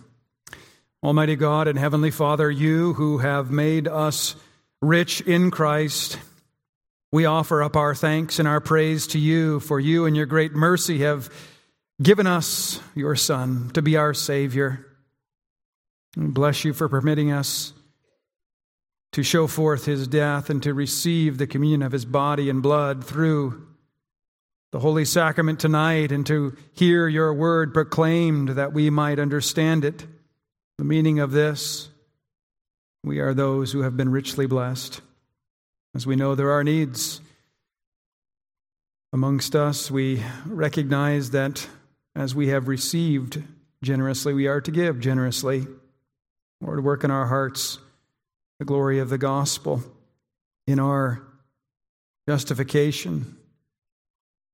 Almighty 1.00 1.36
God 1.36 1.68
and 1.68 1.78
Heavenly 1.78 2.10
Father, 2.10 2.50
you 2.50 2.94
who 2.94 3.18
have 3.18 3.48
made 3.48 3.86
us 3.86 4.34
rich 4.82 5.20
in 5.20 5.52
Christ, 5.52 6.18
we 7.12 7.24
offer 7.24 7.62
up 7.62 7.76
our 7.76 7.94
thanks 7.94 8.40
and 8.40 8.48
our 8.48 8.60
praise 8.60 9.06
to 9.06 9.20
you, 9.20 9.60
for 9.60 9.78
you 9.78 10.06
and 10.06 10.16
your 10.16 10.26
great 10.26 10.54
mercy 10.54 10.98
have 11.02 11.32
given 12.02 12.26
us 12.26 12.80
your 12.96 13.14
Son 13.14 13.70
to 13.74 13.80
be 13.80 13.96
our 13.96 14.12
Savior. 14.12 14.84
We 16.16 16.26
bless 16.26 16.64
you 16.64 16.72
for 16.72 16.88
permitting 16.88 17.30
us 17.30 17.74
to 19.12 19.22
show 19.22 19.46
forth 19.46 19.84
his 19.84 20.08
death 20.08 20.50
and 20.50 20.60
to 20.64 20.74
receive 20.74 21.38
the 21.38 21.46
communion 21.46 21.82
of 21.82 21.92
his 21.92 22.04
body 22.04 22.50
and 22.50 22.60
blood 22.60 23.04
through 23.04 23.68
the 24.74 24.80
Holy 24.80 25.04
Sacrament 25.04 25.60
tonight 25.60 26.10
and 26.10 26.26
to 26.26 26.56
hear 26.72 27.06
your 27.06 27.32
word 27.32 27.72
proclaimed 27.72 28.48
that 28.48 28.72
we 28.72 28.90
might 28.90 29.20
understand 29.20 29.84
it. 29.84 30.04
The 30.78 30.84
meaning 30.84 31.20
of 31.20 31.30
this 31.30 31.90
we 33.04 33.20
are 33.20 33.32
those 33.32 33.70
who 33.70 33.82
have 33.82 33.96
been 33.96 34.10
richly 34.10 34.46
blessed. 34.46 35.00
As 35.94 36.08
we 36.08 36.16
know 36.16 36.34
there 36.34 36.50
are 36.50 36.64
needs 36.64 37.20
amongst 39.12 39.54
us, 39.54 39.92
we 39.92 40.24
recognize 40.44 41.30
that 41.30 41.68
as 42.16 42.34
we 42.34 42.48
have 42.48 42.66
received 42.66 43.44
generously, 43.80 44.34
we 44.34 44.48
are 44.48 44.60
to 44.60 44.72
give 44.72 44.98
generously. 44.98 45.68
Lord, 46.60 46.82
work 46.82 47.04
in 47.04 47.12
our 47.12 47.26
hearts 47.26 47.78
the 48.58 48.64
glory 48.64 48.98
of 48.98 49.08
the 49.08 49.18
gospel, 49.18 49.84
in 50.66 50.80
our 50.80 51.22
justification, 52.28 53.36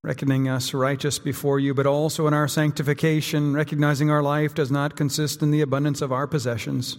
reckoning 0.02 0.48
us 0.48 0.72
righteous 0.72 1.18
before 1.18 1.60
you, 1.60 1.74
but 1.74 1.86
also 1.86 2.26
in 2.26 2.34
our 2.34 2.48
sanctification, 2.48 3.52
recognizing 3.52 4.10
our 4.10 4.22
life 4.22 4.54
does 4.54 4.70
not 4.70 4.96
consist 4.96 5.42
in 5.42 5.50
the 5.50 5.60
abundance 5.60 6.00
of 6.00 6.12
our 6.12 6.26
possessions, 6.26 6.98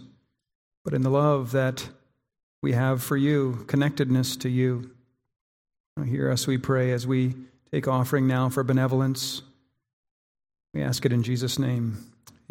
but 0.83 0.93
in 0.93 1.01
the 1.01 1.09
love 1.09 1.51
that 1.51 1.89
we 2.61 2.73
have 2.73 3.01
for 3.01 3.17
you, 3.17 3.65
connectedness 3.67 4.35
to 4.37 4.49
you. 4.49 4.91
Hear 6.05 6.31
us, 6.31 6.47
we 6.47 6.57
pray, 6.57 6.91
as 6.91 7.05
we 7.05 7.35
take 7.71 7.87
offering 7.87 8.27
now 8.27 8.49
for 8.49 8.63
benevolence. 8.63 9.41
We 10.73 10.81
ask 10.81 11.05
it 11.05 11.13
in 11.13 11.21
Jesus' 11.23 11.59
name. 11.59 11.97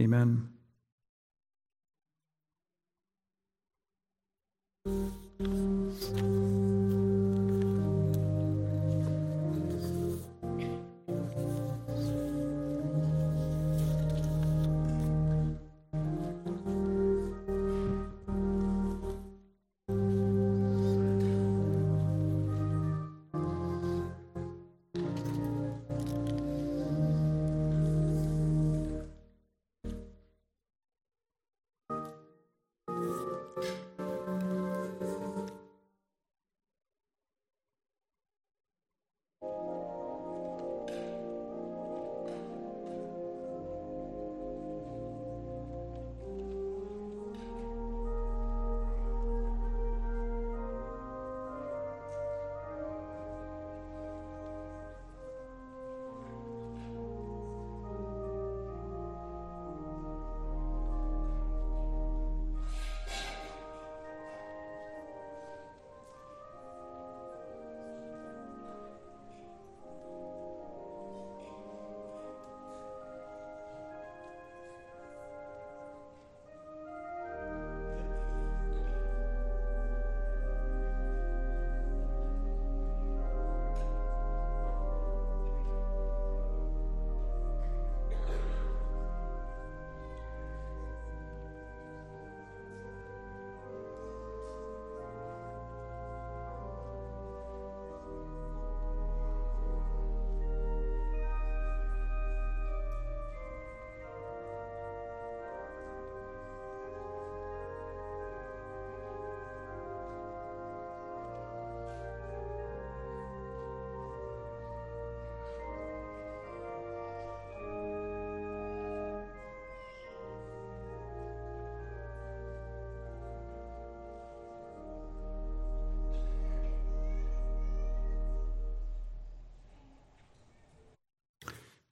Amen. 0.01 0.49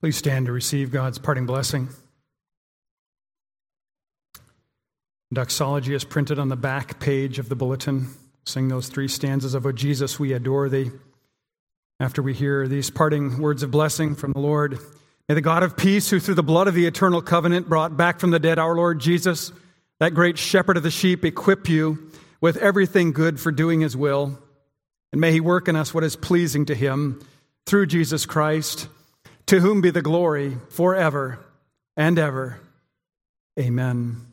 Please 0.01 0.15
stand 0.15 0.45
to 0.45 0.53
receive 0.53 0.91
God's 0.91 1.17
parting 1.17 1.45
blessing. 1.45 1.89
Doxology 5.33 5.93
is 5.93 6.05
printed 6.05 6.39
on 6.39 6.47
the 6.47 6.55
back 6.55 7.01
page 7.01 7.37
of 7.37 7.49
the 7.49 7.55
bulletin. 7.55 8.07
Sing 8.45 8.69
those 8.69 8.87
three 8.87 9.09
stanzas 9.09 9.53
of 9.53 9.65
O 9.65 9.73
Jesus, 9.73 10.17
we 10.17 10.31
adore 10.31 10.69
thee. 10.69 10.91
After 11.99 12.21
we 12.21 12.33
hear 12.33 12.65
these 12.65 12.89
parting 12.89 13.39
words 13.39 13.61
of 13.61 13.71
blessing 13.71 14.15
from 14.15 14.31
the 14.31 14.39
Lord, 14.39 14.79
may 15.27 15.35
the 15.35 15.41
God 15.41 15.63
of 15.63 15.75
peace, 15.75 16.09
who 16.09 16.21
through 16.21 16.35
the 16.35 16.43
blood 16.43 16.69
of 16.69 16.75
the 16.75 16.85
eternal 16.85 17.21
covenant 17.21 17.67
brought 17.67 17.97
back 17.97 18.21
from 18.21 18.31
the 18.31 18.39
dead 18.39 18.57
our 18.57 18.75
Lord 18.75 19.01
Jesus, 19.01 19.51
that 19.99 20.13
great 20.13 20.37
shepherd 20.37 20.77
of 20.77 20.83
the 20.83 20.91
sheep, 20.91 21.25
equip 21.25 21.67
you 21.67 22.09
with 22.39 22.55
everything 22.55 23.11
good 23.11 23.37
for 23.37 23.51
doing 23.51 23.81
his 23.81 23.97
will. 23.97 24.39
And 25.11 25.19
may 25.19 25.33
he 25.33 25.41
work 25.41 25.67
in 25.67 25.75
us 25.75 25.93
what 25.93 26.05
is 26.05 26.15
pleasing 26.15 26.65
to 26.67 26.75
him 26.75 27.21
through 27.65 27.87
Jesus 27.87 28.25
Christ 28.25 28.87
to 29.49 29.61
whom 29.61 29.81
be 29.81 29.89
the 29.89 30.03
glory 30.03 30.55
forever 30.69 31.39
and 31.97 32.19
ever. 32.19 32.59
Amen. 33.59 34.28